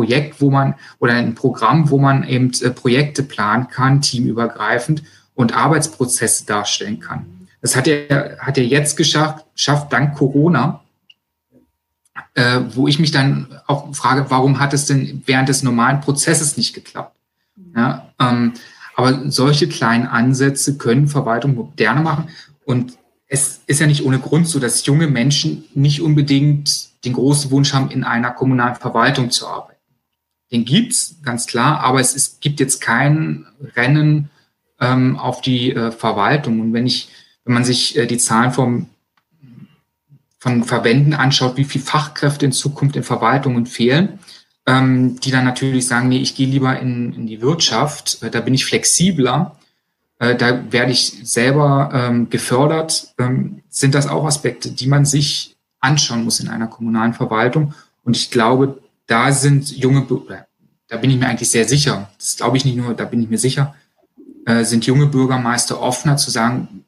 Projekt, 0.00 0.40
wo 0.40 0.50
man 0.50 0.76
oder 0.98 1.12
ein 1.12 1.34
Programm, 1.34 1.90
wo 1.90 1.98
man 1.98 2.26
eben 2.26 2.52
äh, 2.62 2.70
Projekte 2.70 3.22
planen 3.22 3.68
kann, 3.68 4.00
teamübergreifend 4.00 5.02
und 5.34 5.54
Arbeitsprozesse 5.54 6.46
darstellen 6.46 7.00
kann. 7.00 7.26
Das 7.60 7.76
hat 7.76 7.86
er, 7.86 8.38
hat 8.38 8.56
er 8.56 8.64
jetzt 8.64 8.96
geschafft, 8.96 9.44
schafft 9.54 9.92
dank 9.92 10.16
Corona, 10.16 10.80
äh, 12.32 12.60
wo 12.70 12.88
ich 12.88 12.98
mich 12.98 13.10
dann 13.10 13.60
auch 13.66 13.94
frage, 13.94 14.30
warum 14.30 14.58
hat 14.58 14.72
es 14.72 14.86
denn 14.86 15.22
während 15.26 15.50
des 15.50 15.62
normalen 15.62 16.00
Prozesses 16.00 16.56
nicht 16.56 16.72
geklappt? 16.72 17.14
Ja, 17.76 18.10
ähm, 18.18 18.54
aber 18.96 19.30
solche 19.30 19.68
kleinen 19.68 20.06
Ansätze 20.06 20.78
können 20.78 21.08
Verwaltung 21.08 21.56
moderner 21.56 22.00
machen. 22.00 22.28
Und 22.64 22.96
es 23.26 23.60
ist 23.66 23.80
ja 23.80 23.86
nicht 23.86 24.06
ohne 24.06 24.18
Grund 24.18 24.48
so, 24.48 24.58
dass 24.60 24.86
junge 24.86 25.08
Menschen 25.08 25.64
nicht 25.74 26.00
unbedingt 26.00 27.04
den 27.04 27.12
großen 27.12 27.50
Wunsch 27.50 27.74
haben, 27.74 27.90
in 27.90 28.02
einer 28.02 28.30
kommunalen 28.30 28.76
Verwaltung 28.76 29.30
zu 29.30 29.46
arbeiten. 29.46 29.79
Den 30.52 30.64
gibt's 30.64 31.16
ganz 31.22 31.46
klar, 31.46 31.80
aber 31.80 32.00
es 32.00 32.14
ist, 32.14 32.40
gibt 32.40 32.60
jetzt 32.60 32.80
kein 32.80 33.46
Rennen 33.76 34.30
ähm, 34.80 35.16
auf 35.16 35.40
die 35.40 35.72
äh, 35.72 35.92
Verwaltung. 35.92 36.60
Und 36.60 36.72
wenn 36.72 36.86
ich, 36.86 37.08
wenn 37.44 37.54
man 37.54 37.64
sich 37.64 37.96
äh, 37.96 38.06
die 38.06 38.18
Zahlen 38.18 38.52
vom, 38.52 38.86
von 40.38 40.64
Verbänden 40.64 41.14
anschaut, 41.14 41.56
wie 41.56 41.64
viel 41.64 41.80
Fachkräfte 41.80 42.46
in 42.46 42.52
Zukunft 42.52 42.96
in 42.96 43.02
Verwaltungen 43.04 43.66
fehlen, 43.66 44.18
ähm, 44.66 45.20
die 45.20 45.30
dann 45.30 45.44
natürlich 45.44 45.86
sagen, 45.86 46.08
nee, 46.08 46.18
ich 46.18 46.34
gehe 46.34 46.48
lieber 46.48 46.78
in, 46.80 47.12
in 47.12 47.26
die 47.26 47.40
Wirtschaft, 47.40 48.22
äh, 48.22 48.30
da 48.30 48.40
bin 48.40 48.54
ich 48.54 48.64
flexibler, 48.64 49.56
äh, 50.18 50.34
da 50.34 50.72
werde 50.72 50.92
ich 50.92 51.20
selber 51.22 51.90
ähm, 51.92 52.28
gefördert, 52.28 53.14
ähm, 53.18 53.62
sind 53.68 53.94
das 53.94 54.06
auch 54.06 54.26
Aspekte, 54.26 54.72
die 54.72 54.86
man 54.86 55.04
sich 55.04 55.56
anschauen 55.80 56.24
muss 56.24 56.40
in 56.40 56.48
einer 56.48 56.66
kommunalen 56.66 57.14
Verwaltung. 57.14 57.74
Und 58.04 58.16
ich 58.16 58.30
glaube, 58.30 58.80
da 59.10 59.32
sind 59.32 59.76
junge, 59.76 60.06
da 60.86 60.96
bin 60.96 61.10
ich 61.10 61.18
mir 61.18 61.26
eigentlich 61.26 61.50
sehr 61.50 61.64
sicher, 61.64 62.10
das 62.16 62.36
glaube 62.36 62.56
ich 62.56 62.64
nicht 62.64 62.76
nur, 62.76 62.94
da 62.94 63.04
bin 63.04 63.20
ich 63.20 63.28
mir 63.28 63.38
sicher, 63.38 63.74
äh, 64.46 64.62
sind 64.62 64.86
junge 64.86 65.06
Bürgermeister 65.06 65.80
offener 65.80 66.16
zu 66.16 66.30
sagen, 66.30 66.84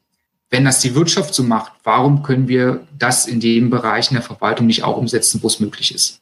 wenn 0.49 0.63
das 0.63 0.79
die 0.79 0.95
Wirtschaft 0.95 1.33
so 1.33 1.43
macht, 1.43 1.73
warum 1.83 2.23
können 2.23 2.47
wir 2.47 2.87
das 2.97 3.27
in 3.27 3.41
den 3.41 3.69
Bereichen 3.69 4.13
der 4.13 4.23
Verwaltung 4.23 4.67
nicht 4.67 4.83
auch 4.83 4.97
umsetzen, 4.97 5.43
wo 5.43 5.47
es 5.47 5.59
möglich 5.59 5.93
ist? 5.93 6.21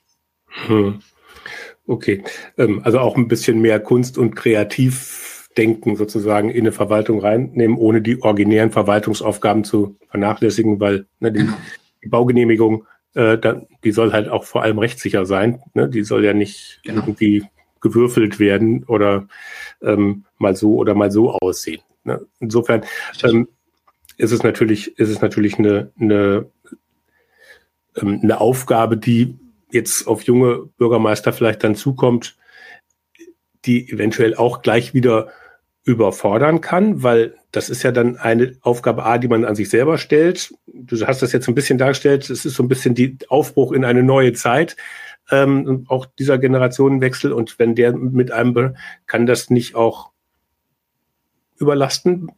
Hm. 0.66 1.02
Okay, 1.86 2.24
ähm, 2.58 2.82
also 2.84 3.00
auch 3.00 3.16
ein 3.16 3.28
bisschen 3.28 3.62
mehr 3.62 3.80
Kunst 3.80 4.18
und 4.18 4.36
Kreativdenken 4.36 5.98
sozusagen 5.98 6.50
in 6.50 6.62
eine 6.62 6.72
Verwaltung 6.72 7.20
reinnehmen, 7.20 7.78
ohne 7.78 8.02
die 8.02 8.22
originären 8.24 8.72
Verwaltungsaufgaben 8.72 9.64
zu 9.64 9.98
vernachlässigen, 10.10 10.80
weil 10.80 11.06
ne, 11.20 11.32
die, 11.32 11.40
genau. 11.40 11.54
die 12.04 12.10
Baugenehmigung, 12.10 12.86
äh, 13.14 13.38
da, 13.38 13.62
die 13.84 13.92
soll 13.92 14.14
halt 14.14 14.30
auch 14.30 14.44
vor 14.44 14.64
allem 14.64 14.80
rechtssicher 14.80 15.26
sein. 15.26 15.62
Ne? 15.74 15.90
Die 15.90 16.04
soll 16.04 16.24
ja 16.24 16.34
nicht 16.34 16.80
genau. 16.84 17.02
irgendwie 17.02 17.44
gewürfelt 17.82 18.40
werden 18.40 18.84
oder 18.86 19.28
ähm, 19.82 20.26
mal 20.38 20.56
so 20.56 20.76
oder 20.76 20.94
mal 20.94 21.12
so 21.12 21.32
aussehen. 21.32 21.82
Ne? 22.04 22.26
Insofern 22.40 22.84
ähm, 23.24 23.48
ist 24.18 24.32
es 24.32 24.44
natürlich, 24.44 24.98
ist 25.00 25.10
es 25.10 25.22
natürlich 25.22 25.58
eine, 25.58 25.92
eine, 26.00 26.50
ähm, 27.98 28.20
eine 28.24 28.40
Aufgabe, 28.40 28.98
die 28.98 29.36
jetzt 29.72 30.08
auf 30.08 30.24
junge 30.24 30.70
Bürgermeister 30.78 31.34
vielleicht 31.34 31.64
dann 31.64 31.76
zukommt, 31.76 32.38
die 33.66 33.92
eventuell 33.92 34.36
auch 34.36 34.62
gleich 34.62 34.94
wieder 34.94 35.30
überfordern 35.84 36.62
kann, 36.62 37.04
weil 37.04 37.36
das 37.52 37.70
ist 37.70 37.84
ja 37.84 37.92
dann 37.92 38.18
eine 38.18 38.58
Aufgabe 38.62 39.06
A, 39.06 39.18
die 39.18 39.28
man 39.28 39.46
an 39.46 39.56
sich 39.56 39.70
selber 39.70 39.98
stellt. 39.98 40.54
Du 40.68 41.06
hast 41.06 41.22
das 41.22 41.34
jetzt 41.34 41.48
ein 41.48 41.56
bisschen 41.56 41.78
dargestellt, 41.78 42.30
es 42.30 42.46
ist 42.46 42.56
so 42.56 42.64
ein 42.64 42.70
bisschen 42.70 42.96
die 42.96 43.18
Aufbruch 43.28 43.74
in 43.74 43.84
eine 43.84 44.04
neue 44.04 44.34
Zeit, 44.34 44.78
ähm, 45.30 45.86
auch 45.88 46.06
dieser 46.06 46.38
Generationenwechsel. 46.38 47.34
Und 47.34 47.60
wenn 47.60 47.76
der 47.76 47.96
mit 47.96 48.32
einem, 48.32 48.76
kann 49.06 49.26
das 49.26 49.50
nicht 49.50 49.76
auch 49.76 50.12
überlasten? 51.58 52.32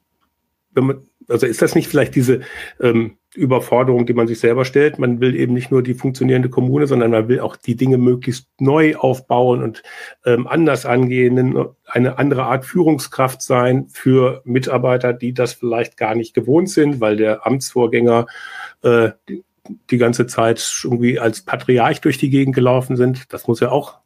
Man, 0.73 1.08
also 1.30 1.45
ist 1.45 1.62
das 1.62 1.76
nicht 1.76 1.88
vielleicht 1.88 2.15
diese 2.15 2.41
ähm, 2.80 3.17
Überforderung, 3.36 4.06
die 4.06 4.13
man 4.13 4.28
sich 4.28 4.39
selber 4.39 4.65
stellt. 4.65 5.00
Man 5.00 5.19
will 5.19 5.36
eben 5.36 5.54
nicht 5.54 5.72
nur 5.72 5.82
die 5.82 5.93
funktionierende 5.93 6.50
Kommune, 6.50 6.88
sondern 6.88 7.12
man 7.12 7.28
will 7.28 7.39
auch 7.39 7.56
die 7.56 7.76
Dinge 7.76 7.98
möglichst 7.98 8.48
neu 8.60 8.96
aufbauen 8.96 9.63
und 9.63 9.84
ähm, 10.26 10.48
anders 10.48 10.86
angehen, 10.86 11.67
eine 11.86 12.17
andere 12.17 12.43
Art 12.43 12.65
Führungskraft 12.65 13.41
sein 13.41 13.88
für 13.89 14.41
Mitarbeiter, 14.46 15.13
die 15.13 15.34
das 15.34 15.54
vielleicht 15.54 15.98
gar 15.98 16.15
nicht 16.15 16.34
gewohnt 16.34 16.69
sind, 16.69 17.02
weil 17.02 17.17
der 17.17 17.46
Amtsvorgänger 17.46 18.28
äh, 18.84 19.12
die, 19.89 19.98
ganze 19.98 20.28
Zeit 20.28 20.62
irgendwie 20.84 21.19
als 21.19 21.41
Patriarch 21.41 22.02
durch 22.02 22.17
die 22.17 22.30
Gegend 22.30 22.54
gelaufen 22.54 22.98
sind. 22.98 23.34
Das 23.34 23.48
muss 23.48 23.62
ja 23.62 23.72
auch 23.72 24.00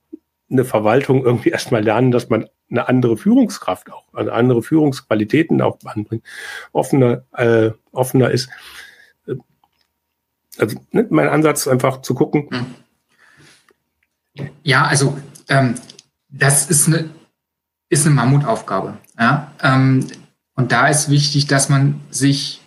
eine 0.50 0.66
Verwaltung 0.66 1.26
irgendwie 1.26 1.50
erstmal 1.52 1.84
lernen, 1.84 2.12
dass 2.12 2.30
man 2.30 2.48
eine 2.70 2.88
andere 2.88 3.18
Führungskraft 3.18 3.92
auch, 3.92 4.06
eine 4.14 4.32
andere 4.32 4.62
Führungsqualitäten 4.62 5.62
auch 5.62 5.80
anbringt, 5.86 6.24
offener, 6.72 7.24
äh, 7.34 7.72
offener 7.92 8.30
ist 8.32 8.50
also 10.58 10.80
ne, 10.92 11.08
mein 11.10 11.30
Ansatz 11.30 11.68
einfach 11.68 12.02
zu 12.02 12.14
gucken. 12.14 12.50
Hm. 12.50 12.66
Ja, 14.64 14.86
also 14.86 15.18
ähm, 15.50 15.76
das 16.30 16.70
ist 16.70 16.88
eine, 16.88 17.10
ist 17.90 18.06
eine 18.06 18.16
Mammutaufgabe. 18.16 18.98
Ja? 19.18 19.52
Ähm, 19.62 20.08
und 20.56 20.72
da 20.72 20.88
ist 20.88 21.10
wichtig, 21.10 21.48
dass 21.48 21.70
man 21.70 22.02
sich 22.10 22.62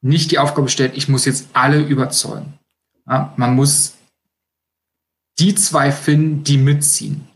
nicht 0.00 0.30
die 0.30 0.38
Aufgabe 0.38 0.68
stellt, 0.68 0.96
ich 0.96 1.08
muss 1.08 1.24
jetzt 1.24 1.48
alle 1.52 1.80
überzeugen. 1.80 2.58
Ja? 3.06 3.32
Man 3.36 3.54
muss 3.54 3.94
die 5.38 5.54
zwei 5.54 5.90
finden, 5.90 6.44
die 6.44 6.58
mitziehen. 6.58 7.26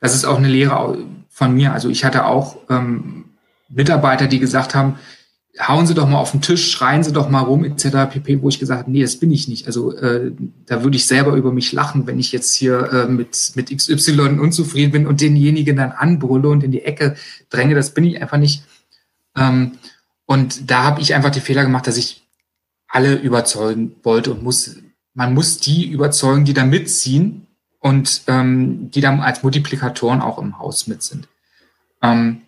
Das 0.00 0.14
ist 0.14 0.24
auch 0.24 0.38
eine 0.38 0.48
Lehre 0.48 0.98
von 1.28 1.54
mir. 1.54 1.72
Also 1.72 1.88
ich 1.88 2.04
hatte 2.04 2.26
auch 2.26 2.56
ähm, 2.68 3.26
Mitarbeiter, 3.68 4.26
die 4.26 4.40
gesagt 4.40 4.74
haben, 4.74 4.98
hauen 5.58 5.86
Sie 5.86 5.94
doch 5.94 6.08
mal 6.08 6.18
auf 6.18 6.30
den 6.30 6.40
Tisch, 6.40 6.70
schreien 6.70 7.04
Sie 7.04 7.12
doch 7.12 7.28
mal 7.28 7.40
rum, 7.40 7.64
etc. 7.64 8.10
pp, 8.10 8.40
wo 8.40 8.48
ich 8.48 8.58
gesagt 8.58 8.80
habe, 8.80 8.90
nee, 8.90 9.02
das 9.02 9.16
bin 9.16 9.30
ich 9.30 9.48
nicht. 9.48 9.66
Also 9.66 9.94
äh, 9.94 10.32
da 10.66 10.82
würde 10.82 10.96
ich 10.96 11.06
selber 11.06 11.34
über 11.34 11.52
mich 11.52 11.72
lachen, 11.72 12.06
wenn 12.06 12.18
ich 12.18 12.32
jetzt 12.32 12.54
hier 12.54 12.90
äh, 12.92 13.06
mit, 13.06 13.52
mit 13.54 13.76
XY 13.76 14.38
unzufrieden 14.40 14.92
bin 14.92 15.06
und 15.06 15.20
denjenigen 15.20 15.76
dann 15.76 15.92
anbrülle 15.92 16.48
und 16.48 16.64
in 16.64 16.72
die 16.72 16.82
Ecke 16.82 17.16
dränge. 17.50 17.74
Das 17.74 17.92
bin 17.92 18.04
ich 18.04 18.20
einfach 18.20 18.38
nicht. 18.38 18.64
Ähm, 19.36 19.72
und 20.24 20.70
da 20.70 20.84
habe 20.84 21.02
ich 21.02 21.14
einfach 21.14 21.30
die 21.30 21.40
Fehler 21.40 21.64
gemacht, 21.64 21.86
dass 21.86 21.98
ich 21.98 22.26
alle 22.88 23.14
überzeugen 23.14 23.96
wollte 24.02 24.32
und 24.32 24.42
muss, 24.42 24.76
man 25.12 25.34
muss 25.34 25.58
die 25.58 25.86
überzeugen, 25.86 26.44
die 26.46 26.54
da 26.54 26.64
mitziehen 26.64 27.46
und 27.78 28.22
ähm, 28.26 28.90
die 28.90 29.00
dann 29.02 29.20
als 29.20 29.42
Multiplikatoren 29.42 30.22
auch 30.22 30.38
im 30.38 30.58
Haus 30.58 30.86
mit 30.86 31.02
sind. 31.02 31.28
Ähm, 32.00 32.42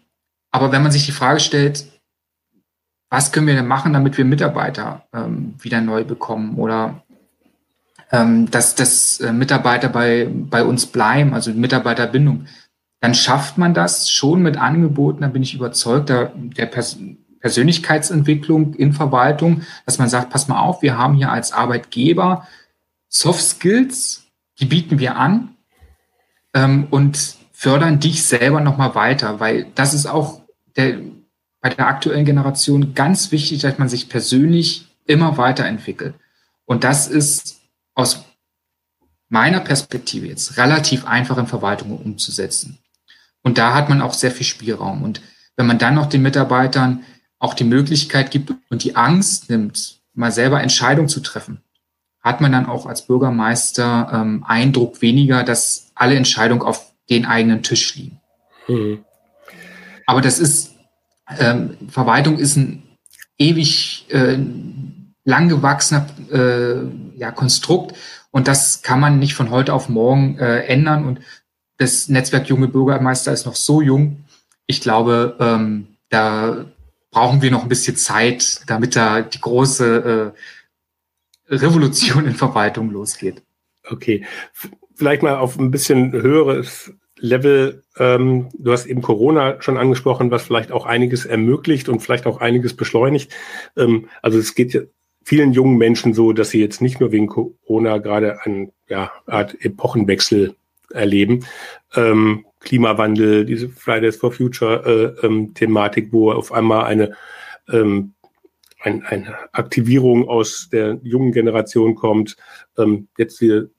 aber 0.51 0.73
wenn 0.73 0.83
man 0.83 0.93
sich 0.93 1.05
die 1.05 1.13
Frage 1.13 1.41
stellt, 1.41 1.87
was 3.15 3.31
können 3.31 3.47
wir 3.47 3.55
denn 3.55 3.69
machen, 3.69 3.93
damit 3.93 4.19
wir 4.19 4.25
Mitarbeiter 4.25 5.07
ähm, 5.15 5.55
wieder 5.61 5.81
neu 5.81 6.03
bekommen 6.03 6.57
oder 6.57 7.05
ähm, 8.11 8.51
dass, 8.51 8.75
dass 8.75 9.21
äh, 9.21 9.33
Mitarbeiter 9.33 9.89
bei, 9.89 10.29
bei 10.29 10.65
uns 10.65 10.87
bleiben, 10.87 11.33
also 11.33 11.53
Mitarbeiterbindung, 11.53 12.47
dann 13.01 13.15
schafft 13.15 13.57
man 13.57 13.73
das 13.73 14.11
schon 14.11 14.43
mit 14.43 14.57
Angeboten, 14.57 15.21
da 15.21 15.29
bin 15.29 15.45
ich 15.45 15.55
überzeugt, 15.55 16.09
der, 16.09 16.33
der 16.35 16.67
Pers 16.67 16.99
Persönlichkeitsentwicklung 17.39 18.75
in 18.75 18.93
Verwaltung, 18.93 19.63
dass 19.87 19.99
man 19.99 20.09
sagt, 20.09 20.31
pass 20.31 20.49
mal 20.49 20.59
auf, 20.59 20.83
wir 20.83 20.99
haben 20.99 21.15
hier 21.15 21.31
als 21.31 21.53
Arbeitgeber 21.53 22.49
Soft 23.09 23.43
Skills, 23.43 24.25
die 24.59 24.65
bieten 24.65 24.99
wir 24.99 25.17
an 25.17 25.51
ähm, 26.53 26.89
und 26.91 27.37
fördern 27.53 28.01
dich 28.01 28.25
selber 28.25 28.61
nochmal 28.61 28.97
weiter, 28.97 29.39
weil 29.39 29.67
das 29.77 29.95
ist 29.95 30.07
auch 30.07 30.41
der, 30.77 30.99
bei 31.65 31.71
der 31.71 31.89
aktuellen 31.89 32.27
Generation 32.27 32.93
ganz 32.93 33.33
wichtig, 33.33 33.63
dass 33.63 33.79
man 33.79 33.89
sich 33.89 34.11
persönlich 34.11 34.87
immer 35.07 35.39
weiterentwickelt. 35.39 36.15
Und 36.67 36.85
das 36.85 37.09
ist 37.09 37.63
aus 37.95 38.27
meiner 39.31 39.61
Perspektive 39.61 40.27
jetzt 40.27 40.59
relativ 40.59 41.07
einfach 41.07 41.39
in 41.39 41.47
Verwaltungen 41.47 41.97
umzusetzen. 41.97 42.81
Und 43.43 43.57
da 43.57 43.73
hat 43.73 43.89
man 43.89 44.03
auch 44.03 44.13
sehr 44.13 44.31
viel 44.31 44.45
Spielraum. 44.45 45.03
Und 45.03 45.23
wenn 45.57 45.67
man 45.67 45.79
dann 45.79 45.95
noch 45.95 46.05
den 46.05 46.21
Mitarbeitern 46.21 47.03
auch 47.39 47.55
die 47.55 47.65
Möglichkeit 47.65 48.31
gibt 48.31 48.53
und 48.69 48.85
die 48.85 48.95
Angst 48.95 49.49
nimmt, 49.49 50.03
mal 50.13 50.33
selber 50.33 50.61
Entscheidungen 50.61 51.09
zu 51.09 51.21
treffen, 51.21 51.63
hat 52.21 52.43
man 52.43 52.53
dann 52.53 52.67
auch 52.67 52.85
als 52.85 53.07
Bürgermeister 53.07 54.11
ähm, 54.13 54.45
Eindruck 54.47 55.01
weniger, 55.01 55.45
dass 55.45 55.93
alle 55.95 56.17
Entscheidungen 56.17 56.61
auf 56.61 56.93
den 57.09 57.25
eigenen 57.25 57.63
Tisch 57.63 57.97
liegen. 57.97 58.21
Mhm. 58.69 59.03
Aber 60.05 60.21
das 60.21 60.39
ist 60.39 60.74
ähm, 61.39 61.77
Verwaltung 61.89 62.39
ist 62.39 62.57
ein 62.57 62.83
ewig 63.39 64.07
äh, 64.11 64.39
langgewachsener 65.25 66.07
äh, 66.31 67.19
ja, 67.19 67.31
Konstrukt 67.31 67.95
und 68.35 68.49
das 68.49 68.83
kann 68.83 68.99
man 68.99 69.21
nicht 69.21 69.35
von 69.35 69.51
heute 69.51 69.73
auf 69.73 69.89
morgen 69.89 70.39
äh, 70.39 70.65
ändern. 70.65 71.05
Und 71.05 71.21
das 71.77 72.09
Netzwerk 72.09 72.49
Junge 72.49 72.67
Bürgermeister 72.67 73.33
ist 73.33 73.47
noch 73.47 73.55
so 73.55 73.81
jung. 73.81 74.25
Ich 74.67 74.81
glaube, 74.81 75.37
ähm, 75.39 75.87
da 76.09 76.65
brauchen 77.13 77.43
wir 77.43 77.53
noch 77.53 77.63
ein 77.63 77.69
bisschen 77.69 77.95
Zeit, 77.95 78.63
damit 78.67 78.97
da 78.97 79.23
die 79.23 79.41
große 79.41 80.35
äh, 81.49 81.55
Revolution 81.55 82.27
in 82.27 82.35
Verwaltung 82.35 82.91
losgeht. 82.91 83.41
Okay. 83.89 84.27
vielleicht 84.97 85.23
mal 85.23 85.37
auf 85.37 85.57
ein 85.57 85.71
bisschen 85.71 86.11
höheres 86.11 86.93
Level. 87.19 87.83
Ähm, 87.99 88.49
du 88.59 88.73
hast 88.73 88.87
eben 88.87 89.03
Corona 89.03 89.61
schon 89.61 89.77
angesprochen, 89.77 90.31
was 90.31 90.43
vielleicht 90.43 90.73
auch 90.73 90.87
einiges 90.87 91.27
ermöglicht 91.27 91.89
und 91.89 92.01
vielleicht 92.01 92.27
auch 92.27 92.41
einiges 92.41 92.75
beschleunigt. 92.75 93.33
Ähm, 93.77 94.09
also 94.23 94.39
es 94.39 94.55
geht 94.55 94.75
ja 94.75 94.83
vielen 95.25 95.53
jungen 95.53 95.79
Menschen 95.79 96.15
so, 96.15 96.33
dass 96.33 96.51
sie 96.51 96.61
jetzt 96.61 96.83
nicht 96.83 97.01
nur 97.01 97.13
wegen 97.13 97.27
Corona 97.27 97.99
gerade 97.99 98.45
eine 98.45 98.71
ja, 98.89 99.11
Art 99.27 99.57
Epochenwechsel 99.65 100.55
erleben. 100.91 101.47
Ähm, 101.95 102.45
Klimawandel, 102.61 103.45
diese 103.45 103.69
Fridays 103.69 104.17
for 104.17 104.33
Future 104.33 105.17
äh, 105.23 105.27
ähm, 105.27 105.55
Thematik, 105.55 106.13
wo 106.13 106.33
auf 106.33 106.53
einmal 106.53 106.85
eine, 106.85 107.17
ähm, 107.71 108.15
ein, 108.81 109.03
eine 109.05 109.35
Aktivierung 109.53 110.29
aus 110.29 110.69
der 110.71 110.99
jungen 111.03 111.33
Generation 111.33 111.95
kommt. 111.95 112.37
Ähm, 112.77 113.09
jetzt 113.17 113.41
wir 113.41 113.71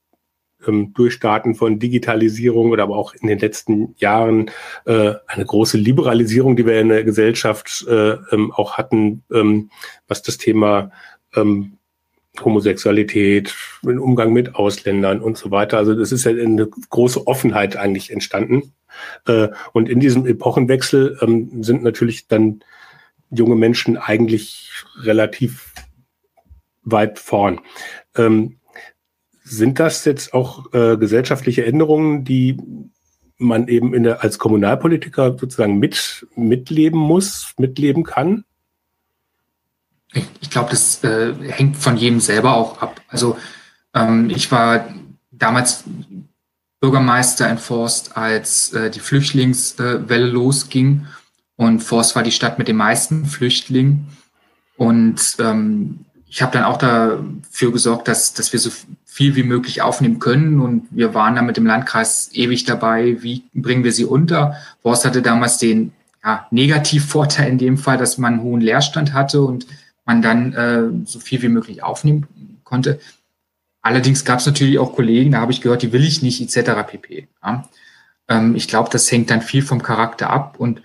ähm, 0.66 0.92
Durchstarten 0.94 1.54
von 1.54 1.78
Digitalisierung 1.78 2.70
oder 2.70 2.84
aber 2.84 2.96
auch 2.96 3.14
in 3.14 3.28
den 3.28 3.38
letzten 3.38 3.94
Jahren 3.98 4.50
äh, 4.84 5.14
eine 5.26 5.44
große 5.44 5.76
Liberalisierung, 5.76 6.56
die 6.56 6.66
wir 6.66 6.80
in 6.80 6.88
der 6.88 7.04
Gesellschaft 7.04 7.84
äh, 7.88 8.16
ähm, 8.32 8.52
auch 8.52 8.78
hatten, 8.78 9.22
ähm, 9.32 9.70
was 10.08 10.22
das 10.22 10.38
Thema 10.38 10.90
ähm, 11.34 11.78
Homosexualität, 12.44 13.54
den 13.82 13.98
Umgang 13.98 14.32
mit 14.32 14.54
Ausländern 14.54 15.20
und 15.20 15.38
so 15.38 15.50
weiter. 15.50 15.78
Also 15.78 15.94
das 15.94 16.12
ist 16.12 16.24
ja 16.24 16.32
eine 16.32 16.66
große 16.66 17.26
Offenheit 17.26 17.76
eigentlich 17.76 18.10
entstanden. 18.10 18.74
Äh, 19.26 19.48
und 19.72 19.88
in 19.88 20.00
diesem 20.00 20.26
Epochenwechsel 20.26 21.18
ähm, 21.22 21.62
sind 21.62 21.82
natürlich 21.82 22.28
dann 22.28 22.62
junge 23.30 23.56
Menschen 23.56 23.96
eigentlich 23.96 24.70
relativ 25.02 25.72
weit 26.82 27.18
vorn. 27.18 27.60
Ähm, 28.16 28.58
sind 29.48 29.78
das 29.78 30.04
jetzt 30.04 30.34
auch 30.34 30.72
äh, 30.74 30.96
gesellschaftliche 30.96 31.64
Änderungen, 31.64 32.24
die 32.24 32.56
man 33.38 33.68
eben 33.68 33.94
in 33.94 34.02
der, 34.02 34.22
als 34.22 34.38
Kommunalpolitiker 34.38 35.38
sozusagen 35.38 35.78
mit, 35.78 36.26
mitleben 36.34 36.98
muss, 36.98 37.54
mitleben 37.56 38.02
kann? 38.02 38.44
Ich 40.40 40.50
glaube, 40.50 40.70
das 40.70 41.04
äh, 41.04 41.32
hängt 41.48 41.76
von 41.76 41.96
jedem 41.96 42.18
selber 42.18 42.56
auch 42.56 42.82
ab. 42.82 43.00
Also 43.08 43.36
ähm, 43.94 44.30
ich 44.30 44.50
war 44.50 44.88
damals 45.30 45.84
Bürgermeister 46.80 47.48
in 47.48 47.58
Forst, 47.58 48.16
als 48.16 48.72
äh, 48.72 48.90
die 48.90 49.00
Flüchtlingswelle 49.00 50.26
losging. 50.26 51.06
Und 51.54 51.80
Forst 51.80 52.16
war 52.16 52.22
die 52.24 52.32
Stadt 52.32 52.58
mit 52.58 52.66
den 52.66 52.76
meisten 52.76 53.26
Flüchtlingen. 53.26 54.08
Und 54.76 55.36
ähm, 55.38 56.00
ich 56.26 56.42
habe 56.42 56.52
dann 56.52 56.64
auch 56.64 56.78
dafür 56.78 57.72
gesorgt, 57.72 58.08
dass, 58.08 58.34
dass 58.34 58.52
wir 58.52 58.60
so 58.60 58.70
viel 59.16 59.34
wie 59.34 59.44
möglich 59.44 59.80
aufnehmen 59.80 60.18
können. 60.18 60.60
Und 60.60 60.88
wir 60.90 61.14
waren 61.14 61.36
dann 61.36 61.46
mit 61.46 61.56
dem 61.56 61.64
Landkreis 61.64 62.28
ewig 62.34 62.64
dabei, 62.64 63.22
wie 63.22 63.44
bringen 63.54 63.82
wir 63.82 63.92
sie 63.92 64.04
unter. 64.04 64.56
Forst 64.82 65.06
hatte 65.06 65.22
damals 65.22 65.56
den 65.56 65.92
ja, 66.22 66.46
Negativvorteil 66.50 67.48
in 67.48 67.56
dem 67.56 67.78
Fall, 67.78 67.96
dass 67.96 68.18
man 68.18 68.34
einen 68.34 68.42
hohen 68.42 68.60
Leerstand 68.60 69.14
hatte 69.14 69.40
und 69.40 69.66
man 70.04 70.20
dann 70.20 70.52
äh, 70.52 71.06
so 71.06 71.18
viel 71.18 71.40
wie 71.40 71.48
möglich 71.48 71.82
aufnehmen 71.82 72.26
konnte. 72.62 73.00
Allerdings 73.80 74.26
gab 74.26 74.40
es 74.40 74.46
natürlich 74.46 74.78
auch 74.78 74.94
Kollegen, 74.94 75.32
da 75.32 75.40
habe 75.40 75.52
ich 75.52 75.62
gehört, 75.62 75.80
die 75.80 75.92
will 75.92 76.04
ich 76.04 76.20
nicht, 76.20 76.42
etc. 76.42 76.86
pp. 76.86 77.26
Ja. 77.42 77.66
Ähm, 78.28 78.54
ich 78.54 78.68
glaube, 78.68 78.90
das 78.92 79.10
hängt 79.10 79.30
dann 79.30 79.40
viel 79.40 79.62
vom 79.62 79.82
Charakter 79.82 80.28
ab 80.28 80.56
und 80.58 80.82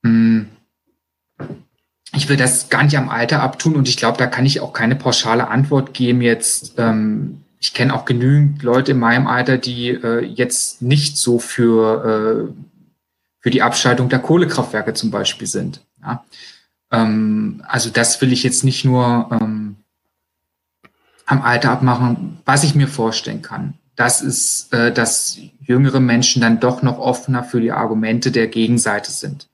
mh, 0.00 0.46
hm, 1.38 1.56
ich 2.14 2.30
will 2.30 2.38
das 2.38 2.70
gar 2.70 2.84
nicht 2.84 2.96
am 2.96 3.10
Alter 3.10 3.42
abtun 3.42 3.76
und 3.76 3.86
ich 3.86 3.98
glaube, 3.98 4.16
da 4.16 4.26
kann 4.26 4.46
ich 4.46 4.60
auch 4.60 4.72
keine 4.72 4.96
pauschale 4.96 5.48
Antwort 5.48 5.92
geben 5.92 6.22
jetzt. 6.22 6.76
Ähm, 6.78 7.42
ich 7.60 7.74
kenne 7.74 7.94
auch 7.94 8.06
genügend 8.06 8.62
Leute 8.62 8.92
in 8.92 8.98
meinem 8.98 9.26
Alter, 9.26 9.58
die 9.58 9.90
äh, 9.90 10.24
jetzt 10.24 10.80
nicht 10.80 11.18
so 11.18 11.38
für, 11.38 12.48
äh, 12.48 12.62
für 13.38 13.50
die 13.50 13.62
Abschaltung 13.62 14.08
der 14.08 14.18
Kohlekraftwerke 14.18 14.94
zum 14.94 15.10
Beispiel 15.10 15.46
sind. 15.46 15.84
Ja. 16.02 16.24
Ähm, 16.90 17.62
also 17.68 17.90
das 17.90 18.20
will 18.22 18.32
ich 18.32 18.42
jetzt 18.42 18.64
nicht 18.64 18.86
nur 18.86 19.28
ähm, 19.30 19.76
am 21.26 21.42
Alter 21.42 21.70
abmachen. 21.70 22.38
Was 22.46 22.64
ich 22.64 22.74
mir 22.74 22.88
vorstellen 22.88 23.42
kann, 23.42 23.74
das 23.94 24.22
ist, 24.22 24.72
äh, 24.72 24.90
dass 24.90 25.38
jüngere 25.60 26.00
Menschen 26.00 26.40
dann 26.40 26.60
doch 26.60 26.80
noch 26.80 26.98
offener 26.98 27.44
für 27.44 27.60
die 27.60 27.72
Argumente 27.72 28.30
der 28.30 28.46
Gegenseite 28.46 29.12
sind. 29.12 29.50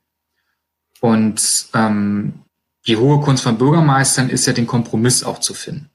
Und 1.01 1.67
ähm, 1.75 2.35
die 2.87 2.97
hohe 2.97 3.21
Kunst 3.21 3.43
von 3.43 3.59
Bürgermeistern 3.59 4.31
ist 4.31 4.47
ja 4.47 4.53
den 4.53 4.69
Kompromiss 4.69 5.25
auch 5.25 5.41
zu 5.41 5.55
finden. 5.55 5.91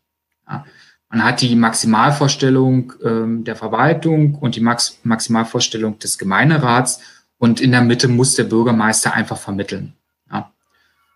Man 1.12 1.24
hat 1.24 1.41
die 1.41 1.56
Maximalvorstellung 1.56 2.93
ähm, 3.04 3.43
der 3.43 3.56
Verwaltung 3.56 4.36
und 4.36 4.56
die 4.56 4.62
Max 4.62 5.00
Maximalvorstellung 5.04 6.00
des 6.00 6.17
Gemeinderats 6.17 7.02
und 7.38 7.60
in 7.60 7.71
der 7.71 7.82
Mitte 7.82 8.08
muss 8.08 8.36
der 8.36 8.45
Bürgermeister 8.45 9.13
einfach 9.13 9.38
vermitteln. 9.38 9.93
Ja. 10.32 10.52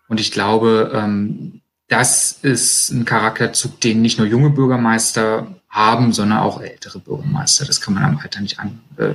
Und 0.08 0.20
ich 0.20 0.32
glaube, 0.32 0.92
ähm, 0.94 1.62
das 1.88 2.32
ist 2.42 2.90
ein 2.90 3.04
Charakterzug, 3.04 3.80
den 3.80 4.02
nicht 4.02 4.18
nur 4.18 4.26
junge 4.26 4.50
Bürgermeister 4.50 5.46
haben, 5.68 6.12
sondern 6.12 6.38
auch 6.38 6.60
ältere 6.60 6.98
Bürgermeister. 6.98 7.64
Das 7.64 7.80
kann 7.80 7.94
man 7.94 8.04
am 8.04 8.18
Alter 8.18 8.40
nicht 8.40 8.58
an, 8.58 8.80
äh, 8.96 9.14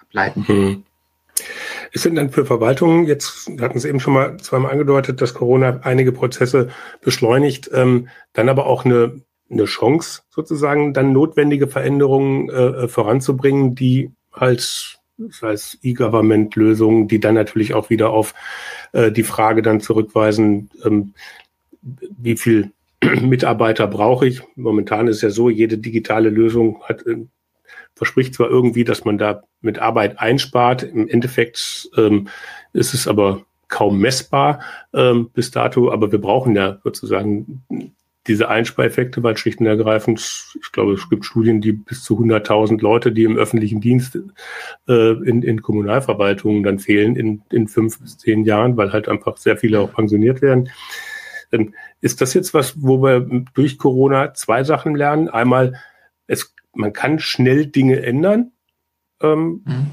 ableiten. 0.00 0.46
Hm. 0.46 0.82
Ist 1.92 2.04
denn 2.04 2.14
dann 2.14 2.30
für 2.30 2.46
Verwaltungen, 2.46 3.06
jetzt 3.06 3.50
hatten 3.60 3.78
Sie 3.78 3.88
eben 3.88 4.00
schon 4.00 4.14
mal 4.14 4.36
zweimal 4.38 4.72
angedeutet, 4.72 5.20
dass 5.20 5.34
Corona 5.34 5.80
einige 5.82 6.12
Prozesse 6.12 6.70
beschleunigt, 7.00 7.70
ähm, 7.72 8.08
dann 8.32 8.48
aber 8.48 8.66
auch 8.66 8.84
eine, 8.84 9.20
eine 9.52 9.64
Chance 9.64 10.22
sozusagen, 10.30 10.94
dann 10.94 11.12
notwendige 11.12 11.68
Veränderungen 11.68 12.48
äh, 12.50 12.88
voranzubringen, 12.88 13.74
die 13.74 14.10
halt, 14.32 14.98
das 15.18 15.42
heißt 15.42 15.78
E-Government-Lösungen, 15.82 17.08
die 17.08 17.20
dann 17.20 17.34
natürlich 17.34 17.74
auch 17.74 17.90
wieder 17.90 18.10
auf 18.10 18.34
äh, 18.92 19.12
die 19.12 19.22
Frage 19.22 19.62
dann 19.62 19.80
zurückweisen, 19.80 20.70
ähm, 20.84 21.14
wie 21.80 22.36
viel 22.36 22.72
Mitarbeiter 23.20 23.86
brauche 23.86 24.26
ich? 24.26 24.42
Momentan 24.56 25.08
ist 25.08 25.22
ja 25.22 25.30
so, 25.30 25.50
jede 25.50 25.78
digitale 25.78 26.30
Lösung 26.30 26.82
hat, 26.84 27.06
äh, 27.06 27.26
verspricht 27.94 28.34
zwar 28.34 28.48
irgendwie, 28.48 28.84
dass 28.84 29.04
man 29.04 29.18
da 29.18 29.42
mit 29.60 29.78
Arbeit 29.78 30.18
einspart. 30.18 30.82
Im 30.82 31.08
Endeffekt 31.08 31.90
ähm, 31.96 32.28
ist 32.72 32.94
es 32.94 33.06
aber 33.06 33.44
kaum 33.68 33.98
messbar 33.98 34.60
ähm, 34.92 35.30
bis 35.30 35.50
dato, 35.50 35.90
aber 35.90 36.12
wir 36.12 36.20
brauchen 36.20 36.54
ja 36.54 36.78
sozusagen 36.84 37.62
diese 38.26 38.48
Einspareffekte, 38.48 39.22
weil 39.22 39.36
schlicht 39.36 39.60
und 39.60 39.66
ergreifend, 39.66 40.20
ich 40.60 40.72
glaube, 40.72 40.92
es 40.92 41.08
gibt 41.08 41.24
Studien, 41.24 41.60
die 41.60 41.72
bis 41.72 42.04
zu 42.04 42.18
100.000 42.18 42.80
Leute, 42.80 43.10
die 43.10 43.24
im 43.24 43.36
öffentlichen 43.36 43.80
Dienst 43.80 44.16
äh, 44.88 45.12
in, 45.24 45.42
in 45.42 45.62
Kommunalverwaltungen 45.62 46.62
dann 46.62 46.78
fehlen 46.78 47.16
in, 47.16 47.42
in 47.50 47.66
fünf 47.66 47.98
bis 48.00 48.18
zehn 48.18 48.44
Jahren, 48.44 48.76
weil 48.76 48.92
halt 48.92 49.08
einfach 49.08 49.36
sehr 49.36 49.56
viele 49.56 49.80
auch 49.80 49.92
pensioniert 49.92 50.40
werden. 50.40 50.70
Ähm, 51.50 51.74
ist 52.00 52.20
das 52.20 52.32
jetzt 52.34 52.54
was, 52.54 52.80
wo 52.80 53.02
wir 53.02 53.26
durch 53.54 53.78
Corona 53.78 54.34
zwei 54.34 54.62
Sachen 54.62 54.94
lernen? 54.94 55.28
Einmal, 55.28 55.74
es, 56.26 56.54
man 56.72 56.92
kann 56.92 57.18
schnell 57.18 57.66
Dinge 57.66 58.02
ändern. 58.02 58.52
Ähm, 59.20 59.62
mhm. 59.64 59.86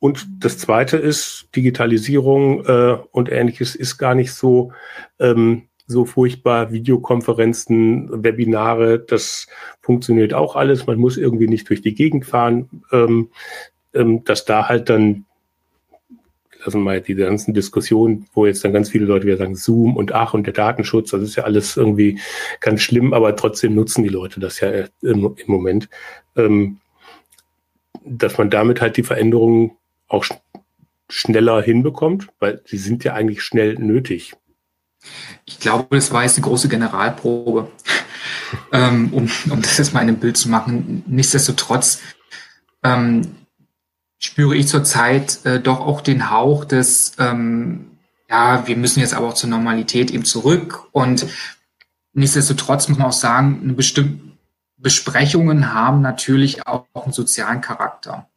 Und 0.00 0.26
das 0.40 0.58
zweite 0.58 0.96
ist, 0.96 1.48
Digitalisierung 1.54 2.64
äh, 2.64 2.98
und 3.10 3.30
ähnliches 3.30 3.74
ist 3.74 3.98
gar 3.98 4.14
nicht 4.14 4.32
so, 4.32 4.72
ähm, 5.18 5.67
so 5.88 6.04
furchtbar. 6.04 6.70
Videokonferenzen, 6.70 8.22
Webinare, 8.22 9.00
das 9.00 9.48
funktioniert 9.80 10.34
auch 10.34 10.54
alles. 10.54 10.86
Man 10.86 10.98
muss 10.98 11.16
irgendwie 11.16 11.48
nicht 11.48 11.68
durch 11.68 11.82
die 11.82 11.94
Gegend 11.94 12.26
fahren. 12.26 12.68
Ähm, 12.92 13.30
ähm, 13.94 14.22
dass 14.24 14.44
da 14.44 14.68
halt 14.68 14.88
dann 14.88 15.24
lassen 16.64 16.82
wir 16.82 17.00
die 17.00 17.14
ganzen 17.14 17.54
Diskussionen, 17.54 18.26
wo 18.34 18.46
jetzt 18.46 18.64
dann 18.64 18.72
ganz 18.72 18.90
viele 18.90 19.06
Leute 19.06 19.26
wieder 19.26 19.36
sagen, 19.36 19.54
Zoom 19.54 19.96
und 19.96 20.12
ach 20.12 20.34
und 20.34 20.44
der 20.44 20.52
Datenschutz, 20.54 21.10
das 21.10 21.22
ist 21.22 21.36
ja 21.36 21.44
alles 21.44 21.76
irgendwie 21.76 22.20
ganz 22.60 22.82
schlimm, 22.82 23.14
aber 23.14 23.36
trotzdem 23.36 23.74
nutzen 23.74 24.02
die 24.02 24.08
Leute 24.08 24.40
das 24.40 24.60
ja 24.60 24.70
im, 25.02 25.34
im 25.36 25.46
Moment, 25.46 25.88
ähm, 26.36 26.78
dass 28.04 28.38
man 28.38 28.50
damit 28.50 28.80
halt 28.80 28.96
die 28.96 29.02
Veränderungen 29.02 29.72
auch 30.08 30.24
sch 30.24 30.34
schneller 31.10 31.62
hinbekommt, 31.62 32.28
weil 32.38 32.60
sie 32.66 32.76
sind 32.76 33.02
ja 33.02 33.14
eigentlich 33.14 33.42
schnell 33.42 33.76
nötig. 33.76 34.34
Ich 35.44 35.60
glaube, 35.60 35.96
das 35.96 36.12
war 36.12 36.22
jetzt 36.22 36.36
eine 36.36 36.44
große 36.44 36.68
Generalprobe, 36.68 37.70
ähm, 38.72 39.12
um, 39.12 39.30
um 39.50 39.62
das 39.62 39.78
jetzt 39.78 39.94
mal 39.94 40.02
in 40.02 40.08
einem 40.08 40.20
Bild 40.20 40.36
zu 40.36 40.48
machen. 40.48 41.02
Nichtsdestotrotz, 41.06 42.00
ähm, 42.82 43.36
spüre 44.18 44.56
ich 44.56 44.68
zurzeit 44.68 45.44
äh, 45.46 45.60
doch 45.60 45.80
auch 45.80 46.00
den 46.00 46.30
Hauch 46.30 46.64
des, 46.64 47.12
ähm, 47.18 47.98
ja, 48.28 48.66
wir 48.66 48.76
müssen 48.76 49.00
jetzt 49.00 49.14
aber 49.14 49.28
auch 49.28 49.34
zur 49.34 49.48
Normalität 49.48 50.10
eben 50.10 50.24
zurück. 50.24 50.88
Und 50.92 51.26
nichtsdestotrotz 52.12 52.88
muss 52.88 52.98
man 52.98 53.08
auch 53.08 53.12
sagen, 53.12 53.60
eine 53.62 53.72
bestimmte 53.72 54.28
Besprechungen 54.76 55.72
haben 55.72 56.02
natürlich 56.02 56.66
auch, 56.66 56.86
auch 56.92 57.04
einen 57.04 57.12
sozialen 57.12 57.60
Charakter. 57.60 58.28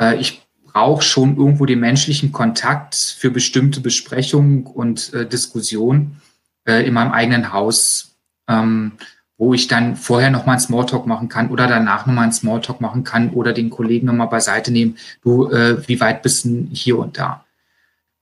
Äh, 0.00 0.16
ich 0.16 0.46
brauche 0.74 1.02
schon 1.02 1.38
irgendwo 1.38 1.64
den 1.64 1.80
menschlichen 1.80 2.32
Kontakt 2.32 2.94
für 2.94 3.30
bestimmte 3.30 3.80
Besprechungen 3.80 4.66
und 4.66 5.14
äh, 5.14 5.26
Diskussionen 5.26 6.20
äh, 6.68 6.86
in 6.86 6.92
meinem 6.92 7.12
eigenen 7.12 7.54
Haus. 7.54 8.14
Ähm, 8.46 8.92
wo 9.36 9.52
ich 9.52 9.66
dann 9.66 9.96
vorher 9.96 10.30
nochmal 10.30 10.54
einen 10.54 10.60
Smalltalk 10.60 11.06
machen 11.06 11.28
kann 11.28 11.50
oder 11.50 11.66
danach 11.66 12.06
nochmal 12.06 12.24
einen 12.24 12.32
Smalltalk 12.32 12.80
machen 12.80 13.02
kann 13.02 13.30
oder 13.30 13.52
den 13.52 13.70
Kollegen 13.70 14.06
nochmal 14.06 14.28
beiseite 14.28 14.70
nehmen, 14.70 14.96
du, 15.22 15.50
äh, 15.50 15.86
wie 15.88 16.00
weit 16.00 16.22
bist 16.22 16.44
du 16.44 16.68
hier 16.72 16.98
und 16.98 17.18
da? 17.18 17.44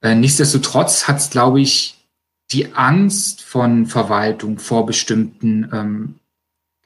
Äh, 0.00 0.14
nichtsdestotrotz 0.14 1.06
hat 1.08 1.18
es, 1.18 1.30
glaube 1.30 1.60
ich, 1.60 1.98
die 2.50 2.74
Angst 2.74 3.42
von 3.42 3.86
Verwaltung 3.86 4.58
vor 4.58 4.86
bestimmten 4.86 5.68
ähm, 5.72 6.14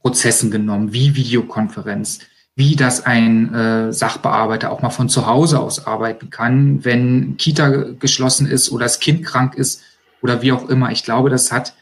Prozessen 0.00 0.50
genommen, 0.50 0.92
wie 0.92 1.14
Videokonferenz, 1.14 2.20
wie 2.56 2.74
das 2.74 3.06
ein 3.06 3.54
äh, 3.54 3.92
Sachbearbeiter 3.92 4.72
auch 4.72 4.82
mal 4.82 4.90
von 4.90 5.08
zu 5.08 5.26
Hause 5.26 5.60
aus 5.60 5.86
arbeiten 5.86 6.30
kann, 6.30 6.84
wenn 6.84 7.36
Kita 7.36 7.68
geschlossen 8.00 8.46
ist 8.46 8.72
oder 8.72 8.86
das 8.86 8.98
Kind 8.98 9.24
krank 9.24 9.54
ist 9.54 9.82
oder 10.22 10.42
wie 10.42 10.52
auch 10.52 10.68
immer. 10.68 10.90
Ich 10.90 11.04
glaube, 11.04 11.30
das 11.30 11.52
hat 11.52 11.74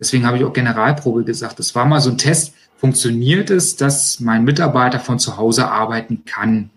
Deswegen 0.00 0.26
habe 0.26 0.36
ich 0.36 0.44
auch 0.44 0.52
Generalprobe 0.52 1.24
gesagt. 1.24 1.58
Das 1.58 1.74
war 1.74 1.84
mal 1.84 2.00
so 2.00 2.10
ein 2.10 2.18
Test. 2.18 2.54
Funktioniert 2.76 3.50
es, 3.50 3.76
dass 3.76 4.20
mein 4.20 4.44
Mitarbeiter 4.44 5.00
von 5.00 5.18
zu 5.18 5.36
Hause 5.36 5.68
arbeiten 5.68 6.24
kann? 6.24 6.70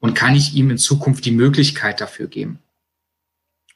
Und 0.00 0.14
kann 0.14 0.34
ich 0.34 0.54
ihm 0.54 0.70
in 0.70 0.78
Zukunft 0.78 1.24
die 1.24 1.32
Möglichkeit 1.32 2.00
dafür 2.00 2.26
geben? 2.26 2.58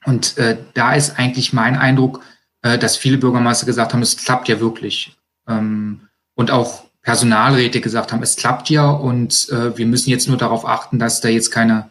Und 0.05 0.39
äh, 0.39 0.57
da 0.75 0.95
ist 0.95 1.19
eigentlich 1.19 1.53
mein 1.53 1.77
Eindruck, 1.77 2.21
äh, 2.63 2.79
dass 2.79 2.97
viele 2.97 3.19
Bürgermeister 3.19 3.67
gesagt 3.67 3.93
haben, 3.93 4.03
es 4.03 4.17
klappt 4.17 4.49
ja 4.49 4.59
wirklich. 4.59 5.17
Ähm, 5.47 6.09
und 6.35 6.51
auch 6.51 6.86
Personalräte 7.07 7.81
gesagt 7.81 8.13
haben, 8.13 8.25
es 8.25 8.35
klappt 8.35 8.69
ja 8.69 8.91
und 8.91 9.49
äh, 9.51 9.79
wir 9.79 9.87
müssen 9.87 10.11
jetzt 10.11 10.27
nur 10.27 10.37
darauf 10.37 10.67
achten, 10.67 10.99
dass 10.99 11.21
da 11.21 11.29
jetzt 11.29 11.53
keine, 11.53 11.89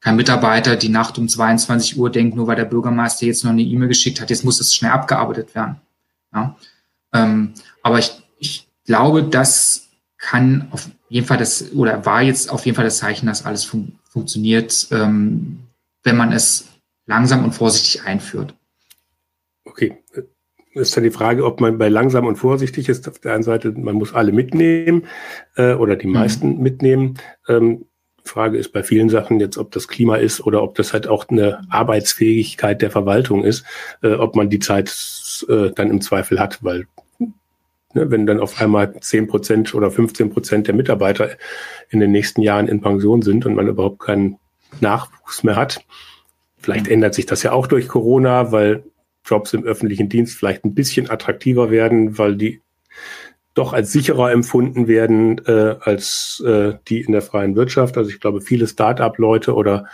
kein 0.00 0.16
Mitarbeiter 0.16 0.74
die 0.74 0.88
Nacht 0.88 1.18
um 1.18 1.28
22 1.28 1.96
Uhr 1.96 2.10
denkt, 2.10 2.34
nur 2.34 2.48
weil 2.48 2.56
der 2.56 2.64
Bürgermeister 2.64 3.26
jetzt 3.26 3.44
noch 3.44 3.52
eine 3.52 3.62
E-Mail 3.62 3.86
geschickt 3.86 4.20
hat, 4.20 4.28
jetzt 4.28 4.44
muss 4.44 4.60
es 4.60 4.74
schnell 4.74 4.90
abgearbeitet 4.90 5.54
werden. 5.54 5.76
Ja? 6.34 6.56
Ähm, 7.12 7.54
aber 7.84 8.00
ich, 8.00 8.10
ich 8.40 8.66
glaube, 8.84 9.22
das 9.22 9.86
kann 10.18 10.66
auf 10.72 10.90
jeden 11.10 11.28
Fall 11.28 11.38
das, 11.38 11.72
oder 11.72 12.04
war 12.04 12.22
jetzt 12.22 12.50
auf 12.50 12.66
jeden 12.66 12.74
Fall 12.74 12.86
das 12.86 12.98
Zeichen, 12.98 13.26
dass 13.26 13.46
alles 13.46 13.64
fun 13.64 14.00
funktioniert, 14.10 14.88
ähm, 14.90 15.60
wenn 16.02 16.16
man 16.16 16.32
es 16.32 16.66
langsam 17.06 17.44
und 17.44 17.52
vorsichtig 17.52 18.02
einführt. 18.02 18.52
Okay. 19.64 20.02
Ist 20.76 20.94
dann 20.94 21.04
die 21.04 21.10
Frage, 21.10 21.46
ob 21.46 21.60
man 21.62 21.78
bei 21.78 21.88
langsam 21.88 22.26
und 22.26 22.36
vorsichtig 22.36 22.90
ist. 22.90 23.08
Auf 23.08 23.18
der 23.18 23.32
einen 23.32 23.42
Seite, 23.42 23.72
man 23.72 23.94
muss 23.94 24.12
alle 24.12 24.30
mitnehmen 24.30 25.06
äh, 25.56 25.72
oder 25.72 25.96
die 25.96 26.06
mhm. 26.06 26.12
meisten 26.12 26.58
mitnehmen. 26.58 27.14
Ähm, 27.48 27.86
Frage 28.24 28.58
ist 28.58 28.72
bei 28.72 28.82
vielen 28.82 29.08
Sachen 29.08 29.40
jetzt, 29.40 29.56
ob 29.56 29.70
das 29.70 29.88
Klima 29.88 30.16
ist 30.16 30.44
oder 30.44 30.62
ob 30.62 30.74
das 30.74 30.92
halt 30.92 31.08
auch 31.08 31.28
eine 31.28 31.62
Arbeitsfähigkeit 31.70 32.82
der 32.82 32.90
Verwaltung 32.90 33.42
ist, 33.42 33.64
äh, 34.02 34.12
ob 34.12 34.36
man 34.36 34.50
die 34.50 34.58
Zeit 34.58 34.94
äh, 35.48 35.70
dann 35.70 35.88
im 35.88 36.02
Zweifel 36.02 36.38
hat, 36.38 36.62
weil 36.62 36.86
ne, 37.94 38.10
wenn 38.10 38.26
dann 38.26 38.40
auf 38.40 38.60
einmal 38.60 39.00
10 39.00 39.28
Prozent 39.28 39.74
oder 39.74 39.90
15 39.90 40.28
Prozent 40.28 40.66
der 40.66 40.74
Mitarbeiter 40.74 41.30
in 41.88 42.00
den 42.00 42.12
nächsten 42.12 42.42
Jahren 42.42 42.68
in 42.68 42.82
Pension 42.82 43.22
sind 43.22 43.46
und 43.46 43.54
man 43.54 43.68
überhaupt 43.68 44.00
keinen 44.00 44.38
Nachwuchs 44.80 45.42
mehr 45.42 45.56
hat, 45.56 45.80
vielleicht 46.58 46.88
ändert 46.88 47.14
sich 47.14 47.24
das 47.24 47.42
ja 47.42 47.52
auch 47.52 47.66
durch 47.66 47.88
Corona, 47.88 48.52
weil 48.52 48.84
Jobs 49.26 49.52
im 49.52 49.64
öffentlichen 49.64 50.08
Dienst 50.08 50.38
vielleicht 50.38 50.64
ein 50.64 50.74
bisschen 50.74 51.10
attraktiver 51.10 51.70
werden, 51.70 52.18
weil 52.18 52.36
die 52.36 52.62
doch 53.54 53.72
als 53.72 53.90
sicherer 53.90 54.30
empfunden 54.30 54.86
werden 54.86 55.40
äh, 55.46 55.76
als 55.80 56.42
äh, 56.46 56.74
die 56.88 57.00
in 57.00 57.12
der 57.12 57.22
freien 57.22 57.56
Wirtschaft. 57.56 57.96
Also 57.96 58.10
ich 58.10 58.20
glaube, 58.20 58.42
viele 58.42 58.66
Start-up-Leute 58.66 59.54
oder 59.54 59.86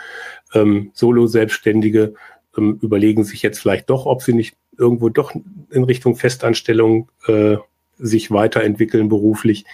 ähm, 0.53 0.91
Solo-Selbstständige 0.93 2.13
ähm, 2.57 2.77
überlegen 2.81 3.23
sich 3.23 3.41
jetzt 3.41 3.59
vielleicht 3.59 3.89
doch, 3.89 4.05
ob 4.05 4.21
sie 4.21 4.33
nicht 4.33 4.55
irgendwo 4.77 5.09
doch 5.09 5.33
in 5.71 5.83
Richtung 5.83 6.15
Festanstellung 6.15 7.09
äh, 7.27 7.55
sich 7.97 8.31
weiterentwickeln 8.31 9.07
beruflich. 9.07 9.65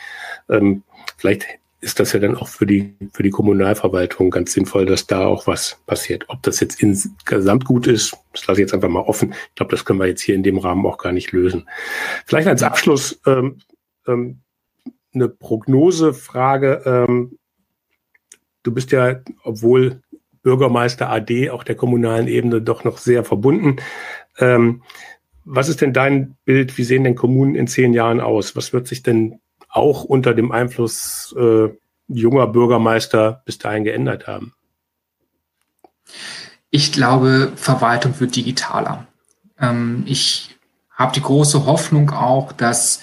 Ähm, 0.50 0.84
vielleicht 1.18 1.48
ist 1.82 2.00
das 2.00 2.12
ja 2.12 2.20
dann 2.20 2.36
auch 2.36 2.48
für 2.48 2.66
die, 2.66 2.96
für 3.14 3.24
die 3.24 3.30
Kommunalverwaltung 3.30 4.32
ganz 4.32 4.52
sinnvoll, 4.52 4.86
dass 4.86 5.08
da 5.08 5.26
auch 5.26 5.48
was 5.48 5.80
passiert. 5.86 6.26
Ob 6.28 6.44
das 6.44 6.60
jetzt 6.60 6.82
insgesamt 6.82 7.66
gut 7.66 7.88
ist, 7.88 8.18
das 8.34 8.48
lasse 8.48 8.62
ich 8.62 8.66
jetzt 8.66 8.74
einfach 8.74 8.90
mal 8.90 9.02
offen. 9.02 9.34
Ich 9.50 9.56
glaube, 9.56 9.72
das 9.72 9.86
können 9.86 10.00
wir 10.00 10.08
jetzt 10.08 10.22
hier 10.22 10.36
in 10.36 10.44
dem 10.44 10.58
Rahmen 10.58 10.86
auch 10.86 10.98
gar 10.98 11.14
nicht 11.14 11.32
lösen. 11.32 11.70
Vielleicht 12.26 12.48
als 12.48 12.64
Abschluss 12.64 13.22
ähm, 13.26 13.60
ähm, 14.08 14.42
eine 15.14 15.30
Prognosefrage. 15.30 16.82
Ähm, 16.86 17.38
du 18.64 18.74
bist 18.74 18.92
ja, 18.92 19.22
obwohl 19.44 20.02
Bürgermeister 20.42 21.10
AD, 21.10 21.50
auch 21.50 21.64
der 21.64 21.76
kommunalen 21.76 22.28
Ebene, 22.28 22.62
doch 22.62 22.84
noch 22.84 22.98
sehr 22.98 23.24
verbunden. 23.24 23.78
Ähm, 24.38 24.84
was 25.46 25.70
ist 25.70 25.82
denn 25.82 25.94
dein 25.94 26.38
Bild? 26.46 26.78
Wie 26.78 26.84
sehen 26.84 27.04
denn 27.06 27.16
Kommunen 27.16 27.56
in 27.56 27.68
zehn 27.68 27.94
Jahren 27.94 28.20
aus? 28.20 28.56
Was 28.56 28.74
wird 28.74 28.88
sich 28.88 29.02
denn 29.02 29.40
auch 29.70 30.04
unter 30.04 30.34
dem 30.34 30.52
Einfluss 30.52 31.36
äh, 31.38 31.70
junger 32.08 32.48
Bürgermeister 32.48 33.42
bis 33.46 33.58
dahin 33.58 33.84
geändert 33.84 34.28
haben? 34.28 34.54
Ich 36.72 36.92
glaube, 36.92 37.52
Verwaltung 37.56 38.20
wird 38.20 38.36
digitaler. 38.36 39.08
Ähm, 39.60 40.04
ich 40.06 40.56
habe 40.92 41.14
die 41.14 41.22
große 41.22 41.66
Hoffnung 41.66 42.10
auch, 42.12 42.52
dass 42.52 43.02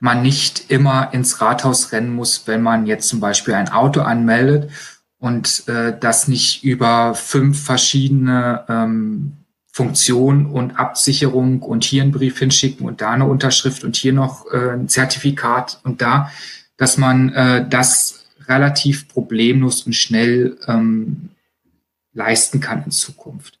man 0.00 0.22
nicht 0.22 0.70
immer 0.70 1.12
ins 1.12 1.40
Rathaus 1.40 1.92
rennen 1.92 2.14
muss, 2.14 2.46
wenn 2.46 2.62
man 2.62 2.86
jetzt 2.86 3.08
zum 3.08 3.20
Beispiel 3.20 3.54
ein 3.54 3.70
Auto 3.70 4.00
anmeldet 4.00 4.70
und 5.18 5.66
äh, 5.68 5.96
das 5.98 6.28
nicht 6.28 6.64
über 6.64 7.14
fünf 7.14 7.64
verschiedene 7.64 8.64
ähm, 8.68 9.43
Funktionen 9.74 10.46
und 10.46 10.78
Absicherung 10.78 11.60
und 11.60 11.82
hier 11.82 12.04
einen 12.04 12.12
Brief 12.12 12.38
hinschicken 12.38 12.86
und 12.86 13.00
da 13.00 13.10
eine 13.10 13.26
Unterschrift 13.26 13.82
und 13.82 13.96
hier 13.96 14.12
noch 14.12 14.46
äh, 14.52 14.70
ein 14.70 14.88
Zertifikat 14.88 15.80
und 15.82 16.00
da, 16.00 16.30
dass 16.76 16.96
man 16.96 17.32
äh, 17.32 17.68
das 17.68 18.24
relativ 18.46 19.08
problemlos 19.08 19.82
und 19.82 19.94
schnell 19.94 20.56
ähm, 20.68 21.30
leisten 22.12 22.60
kann 22.60 22.84
in 22.84 22.92
Zukunft. 22.92 23.58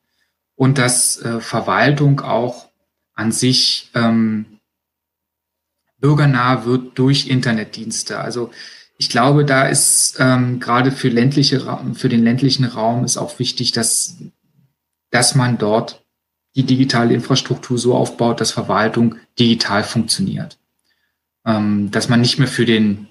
Und 0.54 0.78
dass 0.78 1.20
äh, 1.20 1.40
Verwaltung 1.40 2.20
auch 2.20 2.68
an 3.14 3.32
sich 3.32 3.90
ähm, 3.96 4.44
bürgernah 5.98 6.64
wird 6.64 6.96
durch 6.96 7.26
Internetdienste. 7.26 8.20
Also 8.20 8.52
ich 8.98 9.08
glaube, 9.08 9.44
da 9.44 9.66
ist 9.66 10.18
ähm, 10.20 10.60
gerade 10.60 10.92
für 10.92 11.08
ländliche 11.08 11.58
für 11.94 12.08
den 12.08 12.22
ländlichen 12.22 12.66
Raum 12.66 13.04
ist 13.04 13.16
auch 13.16 13.40
wichtig, 13.40 13.72
dass 13.72 14.14
dass 15.10 15.34
man 15.34 15.58
dort 15.58 16.03
die 16.56 16.64
digitale 16.64 17.14
Infrastruktur 17.14 17.78
so 17.78 17.94
aufbaut, 17.94 18.40
dass 18.40 18.52
Verwaltung 18.52 19.16
digital 19.38 19.84
funktioniert. 19.84 20.58
Ähm, 21.44 21.90
dass 21.90 22.08
man 22.08 22.20
nicht 22.20 22.38
mehr 22.38 22.48
für 22.48 22.64
den 22.64 23.08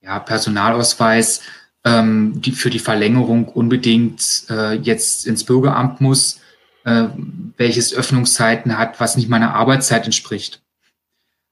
ja, 0.00 0.18
Personalausweis 0.18 1.42
ähm, 1.84 2.40
die, 2.40 2.52
für 2.52 2.70
die 2.70 2.78
Verlängerung 2.78 3.48
unbedingt 3.48 4.44
äh, 4.50 4.74
jetzt 4.74 5.26
ins 5.26 5.44
Bürgeramt 5.44 6.00
muss, 6.00 6.40
äh, 6.84 7.08
welches 7.56 7.94
Öffnungszeiten 7.94 8.78
hat, 8.78 9.00
was 9.00 9.16
nicht 9.16 9.28
meiner 9.28 9.54
Arbeitszeit 9.54 10.04
entspricht. 10.04 10.62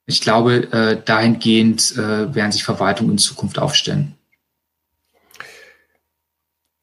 Ich 0.06 0.20
glaube, 0.20 0.72
äh, 0.72 1.02
dahingehend 1.04 1.92
äh, 1.96 2.34
werden 2.34 2.52
sich 2.52 2.62
Verwaltungen 2.62 3.12
in 3.12 3.18
Zukunft 3.18 3.58
aufstellen. 3.58 4.14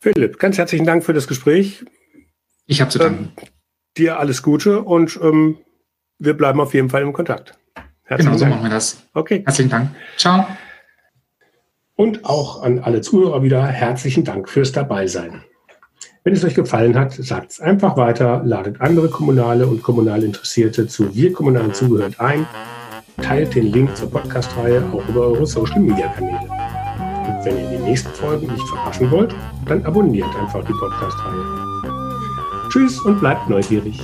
Philipp, 0.02 0.38
ganz 0.40 0.58
herzlichen 0.58 0.86
Dank 0.86 1.06
für 1.06 1.14
das 1.14 1.28
Gespräch. 1.28 1.86
Ich 2.66 2.82
habe 2.82 2.92
zu 2.92 3.00
danken. 3.00 3.32
Dir 3.98 4.20
alles 4.20 4.42
Gute 4.42 4.82
und 4.82 5.20
ähm, 5.22 5.58
wir 6.20 6.34
bleiben 6.34 6.60
auf 6.60 6.74
jeden 6.74 6.90
Fall 6.90 7.02
im 7.02 7.14
Kontakt. 7.14 7.58
Herzlichen 8.04 8.32
genau, 8.32 8.38
so 8.38 8.46
Dank. 8.46 8.56
machen 8.56 8.66
wir 8.66 8.76
das. 8.76 9.04
Okay. 9.14 9.44
Herzlichen 9.46 9.70
Dank. 9.70 9.90
Ciao. 10.18 10.46
Und 11.96 12.26
auch 12.26 12.64
an 12.64 12.80
alle 12.80 13.02
Zuhörer 13.02 13.44
wieder 13.44 13.66
herzlichen 13.66 14.24
Dank 14.24 14.50
fürs 14.50 14.72
Dabeisein. 14.72 15.44
Wenn 16.24 16.34
es 16.34 16.44
euch 16.44 16.56
gefallen 16.56 16.98
hat, 16.98 17.14
sagt 17.14 17.52
es 17.52 17.60
einfach 17.60 17.98
weiter, 17.98 18.42
ladet 18.46 18.82
andere 18.82 19.10
Kommunale 19.10 19.68
und 19.68 19.84
kommunal 19.84 20.24
Interessierte 20.24 20.88
zu 20.88 21.14
Wir 21.16 21.34
Kommunalen 21.34 21.74
zugehört 21.74 22.20
ein 22.20 22.48
teilt 23.22 23.56
den 23.56 23.72
Link 23.72 23.96
zur 23.96 24.10
Podcast-Reihe 24.10 24.84
auch 24.92 25.08
über 25.08 25.28
eure 25.28 25.46
Social-Media-Kanäle. 25.46 26.40
Und 26.40 27.46
wenn 27.46 27.58
ihr 27.58 27.78
die 27.78 27.84
nächsten 27.84 28.12
Folgen 28.14 28.48
nicht 28.48 28.68
verpassen 28.68 29.12
wollt, 29.12 29.36
dann 29.68 29.86
abonniert 29.86 30.36
einfach 30.36 30.64
die 30.66 30.74
Podcast-Reihe. 30.74 31.73
Tschüss 32.74 33.00
und 33.02 33.20
bleibt 33.20 33.48
neugierig. 33.50 34.02